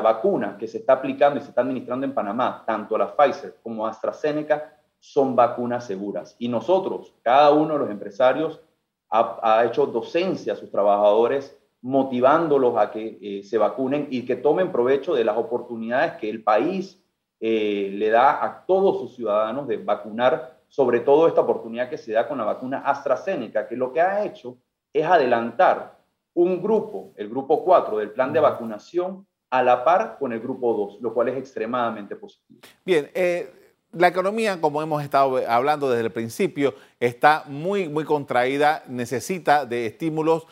vacuna 0.00 0.56
que 0.56 0.66
se 0.66 0.78
está 0.78 0.94
aplicando 0.94 1.38
y 1.38 1.42
se 1.42 1.50
está 1.50 1.60
administrando 1.60 2.06
en 2.06 2.14
Panamá, 2.14 2.64
tanto 2.66 2.96
la 2.96 3.14
Pfizer 3.14 3.56
como 3.62 3.86
AstraZeneca, 3.86 4.78
son 4.98 5.36
vacunas 5.36 5.84
seguras. 5.84 6.36
Y 6.38 6.48
nosotros, 6.48 7.12
cada 7.20 7.52
uno 7.52 7.74
de 7.74 7.80
los 7.80 7.90
empresarios, 7.90 8.62
ha 9.10 9.62
hecho 9.66 9.84
docencia 9.84 10.54
a 10.54 10.56
sus 10.56 10.70
trabajadores 10.70 11.54
motivándolos 11.80 12.76
a 12.76 12.90
que 12.90 13.18
eh, 13.20 13.42
se 13.44 13.58
vacunen 13.58 14.08
y 14.10 14.24
que 14.24 14.36
tomen 14.36 14.72
provecho 14.72 15.14
de 15.14 15.24
las 15.24 15.36
oportunidades 15.36 16.14
que 16.14 16.28
el 16.28 16.42
país 16.42 17.02
eh, 17.40 17.90
le 17.92 18.10
da 18.10 18.44
a 18.44 18.66
todos 18.66 18.98
sus 19.00 19.14
ciudadanos 19.14 19.68
de 19.68 19.76
vacunar, 19.76 20.58
sobre 20.66 21.00
todo 21.00 21.28
esta 21.28 21.42
oportunidad 21.42 21.88
que 21.88 21.98
se 21.98 22.12
da 22.12 22.26
con 22.26 22.38
la 22.38 22.44
vacuna 22.44 22.78
AstraZeneca, 22.78 23.68
que 23.68 23.76
lo 23.76 23.92
que 23.92 24.00
ha 24.00 24.24
hecho 24.24 24.58
es 24.92 25.06
adelantar 25.06 25.98
un 26.34 26.60
grupo, 26.60 27.12
el 27.16 27.28
grupo 27.28 27.64
4 27.64 27.98
del 27.98 28.10
plan 28.10 28.32
de 28.32 28.40
vacunación, 28.40 29.26
a 29.50 29.62
la 29.62 29.82
par 29.82 30.18
con 30.18 30.32
el 30.32 30.40
grupo 30.40 30.74
2, 30.74 31.00
lo 31.00 31.14
cual 31.14 31.28
es 31.28 31.38
extremadamente 31.38 32.16
positivo. 32.16 32.60
Bien, 32.84 33.10
eh, 33.14 33.50
la 33.92 34.08
economía, 34.08 34.60
como 34.60 34.82
hemos 34.82 35.02
estado 35.02 35.40
hablando 35.48 35.88
desde 35.88 36.04
el 36.04 36.12
principio, 36.12 36.74
está 37.00 37.44
muy, 37.46 37.88
muy 37.88 38.04
contraída, 38.04 38.82
necesita 38.88 39.64
de 39.64 39.86
estímulos 39.86 40.46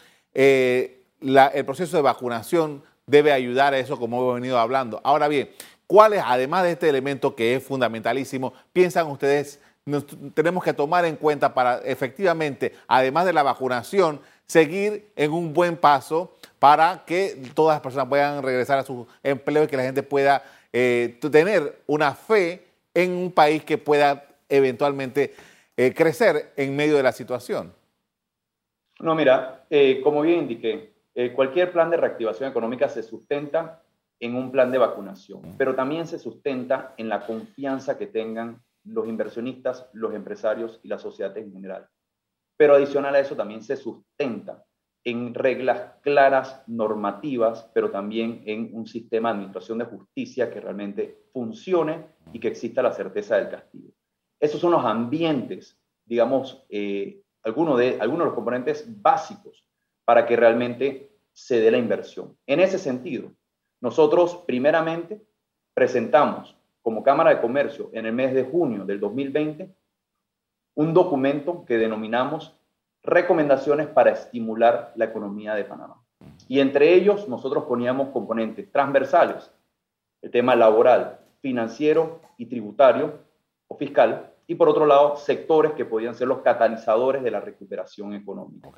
el 1.21 1.65
proceso 1.65 1.97
de 1.97 2.03
vacunación 2.03 2.83
debe 3.07 3.33
ayudar 3.33 3.75
a 3.75 3.79
eso, 3.79 3.99
como 3.99 4.21
hemos 4.21 4.35
venido 4.37 4.59
hablando. 4.59 5.01
Ahora 5.05 5.29
bien, 5.29 5.51
¿cuáles, 5.87 6.23
además 6.25 6.65
de 6.65 6.73
este 6.73 6.89
elemento 6.89 7.35
que 7.35 7.57
es 7.57 7.63
fundamentalísimo, 7.63 8.53
piensan 8.73 9.07
ustedes 9.07 9.61
tenemos 10.35 10.65
que 10.65 10.73
tomar 10.73 11.05
en 11.05 11.15
cuenta 11.15 11.55
para 11.55 11.79
efectivamente, 11.85 12.75
además 12.89 13.25
de 13.25 13.33
la 13.33 13.45
vacunación, 13.45 14.21
seguir 14.45 15.11
en 15.15 15.33
un 15.33 15.55
buen 15.55 15.77
paso 15.77 16.35
para 16.59 17.05
que 17.07 17.41
todas 17.55 17.77
las 17.77 17.83
personas 17.83 18.09
puedan 18.09 18.43
regresar 18.43 18.81
a 18.81 18.85
su 18.85 19.07
empleo 19.23 19.63
y 19.63 19.67
que 19.69 19.77
la 19.77 19.85
gente 19.85 20.03
pueda 20.03 20.43
eh, 20.73 21.19
tener 21.31 21.83
una 21.87 22.15
fe 22.15 22.67
en 22.95 23.13
un 23.13 23.31
país 23.31 23.65
que 23.65 23.79
pueda 23.79 24.27
eventualmente 24.49 25.35
eh, 25.77 25.93
crecer 25.95 26.53
en 26.57 26.75
medio 26.75 26.97
de 26.97 27.03
la 27.03 27.13
situación? 27.13 27.73
No, 28.99 29.15
mira, 29.15 29.67
eh, 29.71 30.01
como 30.03 30.23
bien 30.23 30.41
indiqué, 30.41 30.91
eh, 31.19 31.33
cualquier 31.33 31.73
plan 31.73 31.89
de 31.89 31.97
reactivación 31.97 32.51
económica 32.51 32.91
se 32.91 33.03
sustenta 33.03 33.83
en 34.21 34.35
un 34.35 34.53
plan 34.53 34.71
de 34.71 34.77
vacunación, 34.77 35.55
pero 35.57 35.75
también 35.75 36.07
se 36.07 36.19
sustenta 36.19 36.93
en 36.99 37.09
la 37.09 37.27
confianza 37.27 37.97
que 37.97 38.07
tengan 38.07 38.63
los 38.85 39.09
inversionistas, 39.09 39.89
los 39.95 40.15
empresarios 40.15 40.79
y 40.83 40.89
la 40.89 40.99
sociedad 40.99 41.35
en 41.39 41.51
general. 41.51 41.89
Pero 42.59 42.75
adicional 42.75 43.15
a 43.15 43.21
eso 43.21 43.35
también 43.35 43.63
se 43.63 43.77
sustenta 43.79 44.63
en 45.05 45.33
reglas 45.33 45.95
claras, 46.03 46.63
normativas, 46.67 47.71
pero 47.73 47.91
también 47.91 48.43
en 48.45 48.71
un 48.75 48.87
sistema 48.87 49.31
de 49.31 49.37
administración 49.37 49.79
de 49.79 49.85
justicia 49.87 50.51
que 50.51 50.61
realmente 50.61 51.29
funcione 51.33 52.09
y 52.35 52.41
que 52.41 52.49
exista 52.49 52.83
la 52.83 52.93
certeza 52.93 53.37
del 53.37 53.49
castigo. 53.49 53.91
Esos 54.39 54.61
son 54.61 54.73
los 54.73 54.85
ambientes, 54.85 55.81
digamos, 56.05 56.67
eh, 56.69 57.23
algunos, 57.43 57.79
de, 57.79 57.97
algunos 58.01 58.25
de 58.25 58.27
los 58.27 58.35
componentes 58.35 58.85
básicos 59.01 59.67
para 60.07 60.25
que 60.25 60.37
realmente 60.37 61.06
se 61.37 61.61
dé 61.61 61.71
la 61.71 61.77
inversión. 61.77 62.35
En 62.47 62.61
ese 62.61 62.79
sentido, 62.79 63.31
nosotros 63.83 64.43
primeramente 64.47 65.23
presentamos 65.75 66.57
como 66.81 67.03
Cámara 67.03 67.35
de 67.35 67.43
Comercio 67.43 67.91
en 67.93 68.07
el 68.07 68.15
mes 68.15 68.33
de 68.33 68.45
junio 68.45 68.87
del 68.87 68.99
2020 68.99 69.77
un 70.77 70.95
documento 70.95 71.65
que 71.67 71.77
denominamos 71.77 72.57
Recomendaciones 73.03 73.87
para 73.87 74.11
estimular 74.11 74.93
la 74.97 75.05
economía 75.05 75.55
de 75.55 75.65
Panamá. 75.65 76.03
Y 76.49 76.59
entre 76.59 76.93
ellos 76.93 77.29
nosotros 77.29 77.63
poníamos 77.69 78.09
componentes 78.09 78.73
transversales, 78.73 79.53
el 80.23 80.33
tema 80.33 80.57
laboral, 80.57 81.21
financiero 81.41 82.21
y 82.37 82.47
tributario 82.47 83.21
o 83.69 83.77
fiscal, 83.77 84.33
y 84.49 84.57
por 84.57 84.69
otro 84.69 84.87
lado, 84.87 85.17
sectores 85.17 85.73
que 85.75 85.85
podían 85.85 86.17
ser 86.17 86.27
los 86.27 86.41
catalizadores 86.41 87.23
de 87.23 87.31
la 87.31 87.41
recuperación 87.41 88.13
económica. 88.13 88.71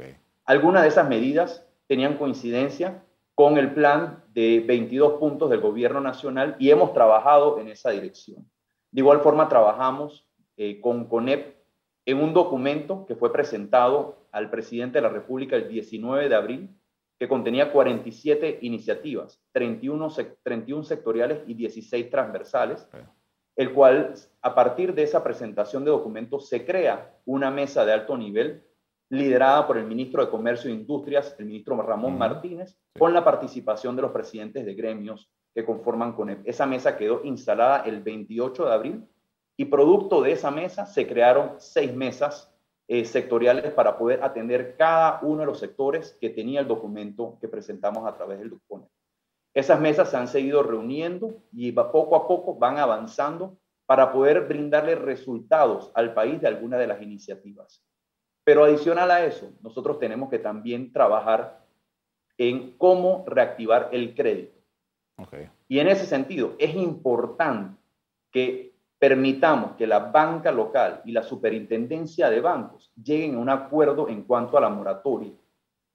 Algunas 0.44 0.83
de 0.83 0.88
esas 0.88 1.09
medidas 1.09 1.66
tenían 1.88 2.18
coincidencia 2.18 3.03
con 3.35 3.59
el 3.59 3.72
plan 3.72 4.22
de 4.35 4.62
22 4.66 5.14
puntos 5.14 5.51
del 5.51 5.61
gobierno 5.61 6.01
nacional 6.01 6.55
y 6.59 6.70
hemos 6.70 6.92
trabajado 6.92 7.59
en 7.59 7.68
esa 7.68 7.90
dirección. 7.90 8.48
De 8.90 9.01
igual 9.01 9.20
forma, 9.20 9.48
trabajamos 9.48 10.29
eh, 10.57 10.81
con 10.81 11.07
CONEP 11.07 11.57
en 12.05 12.22
un 12.22 12.33
documento 12.33 13.05
que 13.07 13.16
fue 13.16 13.33
presentado 13.33 14.27
al 14.33 14.51
presidente 14.51 14.98
de 14.98 15.03
la 15.03 15.09
República 15.09 15.57
el 15.57 15.68
19 15.68 16.29
de 16.29 16.35
abril, 16.35 16.70
que 17.18 17.29
contenía 17.29 17.72
47 17.72 18.59
iniciativas, 18.62 19.42
31, 19.53 20.09
31 20.42 20.85
sectoriales 20.85 21.40
y 21.46 21.55
16 21.55 22.11
transversales, 22.11 22.88
el 23.57 23.72
cual, 23.72 24.14
a 24.40 24.55
partir 24.55 24.94
de 24.94 25.03
esa 25.03 25.24
presentación 25.24 25.85
de 25.85 25.90
documentos, 25.90 26.48
se 26.48 26.64
crea 26.64 27.18
una 27.24 27.51
mesa 27.51 27.85
de 27.85 27.92
alto 27.92 28.16
nivel 28.16 28.62
liderada 29.11 29.66
por 29.66 29.79
el 29.79 29.87
ministro 29.87 30.25
de 30.25 30.31
Comercio 30.31 30.71
e 30.71 30.75
Industrias, 30.75 31.35
el 31.38 31.47
ministro 31.47 31.81
Ramón 31.81 32.18
Martínez, 32.18 32.77
con 32.99 33.14
la 33.14 33.25
participación 33.25 33.97
de 33.97 34.03
los 34.03 34.12
presidentes 34.12 34.66
de 34.66 34.75
gremios 34.75 35.31
que 35.55 35.64
conforman 35.64 36.12
CONEP. 36.12 36.47
Esa 36.47 36.66
mesa 36.66 36.97
quedó 36.97 37.23
instalada 37.25 37.83
el 37.85 38.03
28 38.03 38.66
de 38.66 38.73
abril 38.73 39.09
Y 39.57 39.64
producto 39.64 40.23
de 40.23 40.33
esa 40.33 40.51
mesa 40.51 40.87
se 40.87 41.07
crearon 41.07 41.55
seis 41.59 41.92
mesas 41.92 42.55
eh, 42.87 43.05
sectoriales 43.05 43.73
para 43.73 43.99
poder 43.99 44.23
atender 44.23 44.77
cada 44.77 45.21
uno 45.23 45.40
de 45.40 45.47
los 45.47 45.59
sectores 45.59 46.16
que 46.21 46.31
tenía 46.31 46.61
el 46.61 46.68
documento 46.68 47.38
que 47.40 47.49
presentamos 47.49 48.07
a 48.07 48.14
través 48.14 48.38
del 48.38 48.51
documento. 48.51 48.92
Esas 49.53 49.81
mesas 49.81 50.11
se 50.11 50.16
han 50.16 50.29
seguido 50.29 50.62
reuniendo 50.62 51.42
y 51.53 51.73
poco 51.73 52.14
a 52.14 52.29
poco 52.29 52.55
van 52.55 52.79
avanzando 52.79 53.59
para 53.87 54.12
poder 54.12 54.47
brindarle 54.47 54.94
resultados 54.94 55.90
al 55.94 56.14
país 56.14 56.40
de 56.40 56.47
alguna 56.47 56.79
de 56.79 56.87
las 56.87 57.03
iniciativas. 57.03 57.83
Pero 58.48 58.64
adicional 58.64 59.11
a 59.11 59.26
eso, 59.26 59.52
nosotros 59.61 59.98
tenemos 59.98 60.30
que 60.30 60.38
también 60.38 60.90
trabajar 60.90 61.66
en 62.38 62.78
cómo 62.78 63.26
reactivar 63.26 63.90
el 63.92 64.14
crédito. 64.14 64.58
Y 65.68 65.80
en 65.80 65.88
ese 65.88 66.06
sentido, 66.06 66.54
es 66.58 66.74
importante 66.74 67.78
que 68.30 68.72
permitamos 68.98 69.72
que 69.72 69.87
la 69.87 69.98
banca 69.98 70.50
local 70.50 71.02
y 71.04 71.12
la 71.12 71.24
superintendencia 71.24 72.30
de 72.30 72.40
bancos 72.40 72.90
lleguen 72.96 73.34
a 73.34 73.38
un 73.38 73.50
acuerdo 73.50 74.08
en 74.08 74.22
cuanto 74.22 74.56
a 74.56 74.62
la 74.62 74.70
moratoria. 74.70 75.34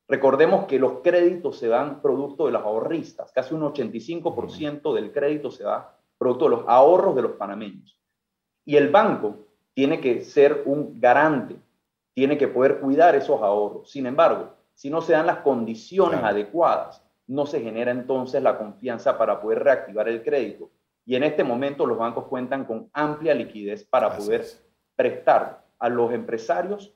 Recordemos 0.07 0.65
que 0.65 0.77
los 0.77 0.99
créditos 1.01 1.57
se 1.57 1.69
dan 1.69 2.03
producto 2.03 2.45
de 2.45 2.51
los 2.51 2.61
ahorristas, 2.61 3.31
casi 3.31 3.55
un 3.55 3.61
85% 3.61 4.93
del 4.93 5.11
crédito 5.11 5.49
se 5.49 5.63
da 5.63 5.97
producto 6.19 6.45
de 6.45 6.51
los 6.57 6.65
ahorros 6.67 7.15
de 7.15 7.23
los 7.23 7.31
panameños. 7.31 7.99
Y 8.63 8.75
el 8.75 8.89
banco 8.89 9.37
tiene 9.73 9.99
que 9.99 10.21
ser 10.21 10.61
un 10.67 10.99
garante, 10.99 11.55
tiene 12.13 12.38
que 12.38 12.47
poder 12.47 12.80
cuidar 12.80 13.15
esos 13.15 13.41
ahorros. 13.41 13.89
Sin 13.89 14.06
embargo, 14.06 14.54
si 14.73 14.89
no 14.89 15.02
se 15.02 15.13
dan 15.13 15.28
las 15.28 15.38
condiciones 15.38 16.21
adecuadas, 16.23 17.04
no 17.28 17.45
se 17.45 17.62
genera 17.62 17.91
entonces 17.91 18.41
la 18.41 18.58
confianza 18.58 19.17
para 19.17 19.41
poder 19.41 19.63
reactivar 19.63 20.08
el 20.10 20.23
crédito. 20.23 20.71
Y 21.06 21.15
en 21.15 21.23
este 21.23 21.43
momento 21.43 21.86
los 21.86 21.97
bancos 21.97 22.26
cuentan 22.28 22.65
con 22.65 22.89
amplia 22.93 23.34
liquidez 23.34 23.84
para 23.84 24.15
poder 24.15 24.45
prestar 24.95 25.63
a 25.80 25.89
los 25.89 26.13
empresarios 26.13 26.93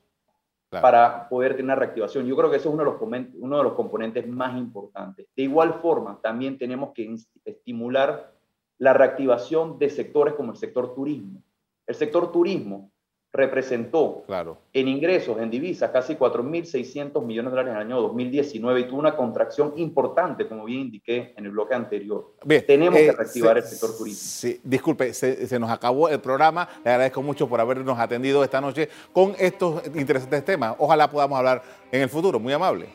para 0.70 1.28
poder 1.28 1.52
tener 1.52 1.64
una 1.64 1.74
reactivación. 1.76 2.26
Yo 2.26 2.36
creo 2.36 2.50
que 2.50 2.56
ese 2.56 2.68
es 2.68 2.74
uno 2.74 2.84
de, 2.84 2.90
los, 2.90 3.00
uno 3.38 3.58
de 3.58 3.64
los 3.64 3.72
componentes 3.72 4.26
más 4.28 4.56
importantes. 4.56 5.26
De 5.34 5.42
igual 5.42 5.74
forma, 5.74 6.18
también 6.22 6.58
tenemos 6.58 6.92
que 6.92 7.14
estimular 7.44 8.34
la 8.76 8.92
reactivación 8.92 9.78
de 9.78 9.90
sectores 9.90 10.34
como 10.34 10.52
el 10.52 10.58
sector 10.58 10.94
turismo. 10.94 11.42
El 11.86 11.94
sector 11.94 12.30
turismo 12.30 12.90
representó 13.32 14.24
claro. 14.26 14.58
en 14.72 14.88
ingresos, 14.88 15.38
en 15.38 15.50
divisas, 15.50 15.90
casi 15.90 16.14
4.600 16.16 17.22
millones 17.24 17.52
de 17.52 17.56
dólares 17.56 17.70
en 17.72 17.76
el 17.76 17.86
año 17.86 18.00
2019 18.02 18.80
y 18.80 18.84
tuvo 18.84 19.00
una 19.00 19.16
contracción 19.16 19.74
importante, 19.76 20.48
como 20.48 20.64
bien 20.64 20.80
indiqué 20.80 21.34
en 21.36 21.44
el 21.44 21.50
bloque 21.50 21.74
anterior. 21.74 22.32
Tenemos 22.66 22.98
que 22.98 23.06
eh, 23.06 23.12
reactivar 23.12 23.58
el 23.58 23.64
sector. 23.64 23.90
Sí, 24.08 24.60
disculpe, 24.64 25.12
se, 25.12 25.58
nos 25.58 25.70
acabó 25.70 26.08
el 26.08 26.20
programa. 26.20 26.68
Le 26.84 26.90
agradezco 26.90 27.22
mucho 27.22 27.48
por 27.48 27.60
habernos 27.60 27.98
atendido 27.98 28.42
esta 28.42 28.60
noche 28.60 28.88
con 29.12 29.34
estos 29.38 29.86
interesantes 29.94 30.44
temas. 30.44 30.74
Ojalá 30.78 31.10
podamos 31.10 31.38
hablar 31.38 31.62
en 31.92 32.02
el 32.02 32.08
futuro. 32.08 32.40
Muy 32.40 32.52
amable. 32.52 32.88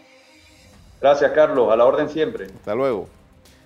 Gracias, 1.00 1.32
Carlos. 1.32 1.72
A 1.72 1.76
la 1.76 1.86
orden 1.86 2.10
siempre. 2.10 2.46
Hasta 2.46 2.74
luego. 2.74 3.08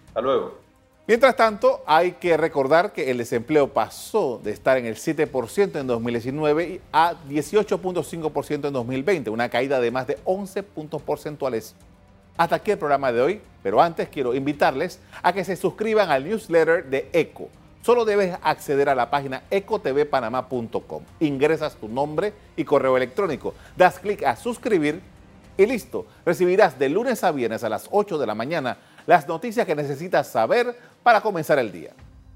Hasta 0.07 0.21
luego. 0.21 0.66
Mientras 1.07 1.37
tanto, 1.37 1.81
hay 1.87 2.11
que 2.11 2.35
recordar 2.35 2.91
que 2.91 3.09
el 3.09 3.19
desempleo 3.19 3.69
pasó 3.69 4.41
de 4.43 4.51
estar 4.51 4.77
en 4.77 4.85
el 4.85 4.97
7% 4.97 5.79
en 5.79 5.87
2019 5.87 6.81
a 6.91 7.13
18.5% 7.29 8.67
en 8.67 8.73
2020, 8.73 9.29
una 9.29 9.47
caída 9.47 9.79
de 9.79 9.89
más 9.89 10.05
de 10.05 10.17
11 10.25 10.63
puntos 10.63 11.01
porcentuales. 11.01 11.75
Hasta 12.35 12.57
aquí 12.57 12.71
el 12.71 12.77
programa 12.77 13.13
de 13.13 13.21
hoy, 13.21 13.41
pero 13.63 13.81
antes 13.81 14.09
quiero 14.09 14.35
invitarles 14.35 14.99
a 15.23 15.31
que 15.31 15.45
se 15.45 15.55
suscriban 15.55 16.11
al 16.11 16.25
newsletter 16.25 16.83
de 16.89 17.07
ECO. 17.13 17.47
Solo 17.83 18.03
debes 18.03 18.37
acceder 18.43 18.89
a 18.89 18.95
la 18.95 19.09
página 19.09 19.43
ecotvpanamá.com. 19.49 21.03
Ingresas 21.21 21.77
tu 21.77 21.87
nombre 21.87 22.33
y 22.57 22.65
correo 22.65 22.97
electrónico, 22.97 23.53
das 23.77 23.99
clic 23.99 24.23
a 24.23 24.35
suscribir 24.35 25.01
y 25.55 25.65
listo. 25.67 26.05
Recibirás 26.25 26.77
de 26.77 26.89
lunes 26.89 27.23
a 27.23 27.31
viernes 27.31 27.63
a 27.63 27.69
las 27.69 27.87
8 27.91 28.17
de 28.17 28.27
la 28.27 28.35
mañana 28.35 28.77
las 29.07 29.27
noticias 29.27 29.65
que 29.65 29.75
necesitas 29.75 30.27
saber 30.27 30.75
para 31.01 31.21
comenzar 31.21 31.57
el 31.57 31.71
día. 31.71 31.93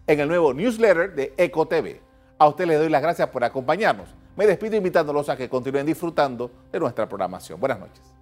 En 0.07 0.19
el 0.19 0.27
nuevo 0.27 0.53
newsletter 0.53 1.13
de 1.13 1.33
EcoTV. 1.37 1.99
A 2.39 2.47
usted 2.47 2.65
le 2.65 2.75
doy 2.75 2.89
las 2.89 3.01
gracias 3.03 3.29
por 3.29 3.43
acompañarnos. 3.43 4.09
Me 4.35 4.47
despido 4.47 4.77
invitándolos 4.77 5.29
a 5.29 5.37
que 5.37 5.49
continúen 5.49 5.85
disfrutando 5.85 6.49
de 6.71 6.79
nuestra 6.79 7.07
programación. 7.07 7.59
Buenas 7.59 7.79
noches. 7.79 8.20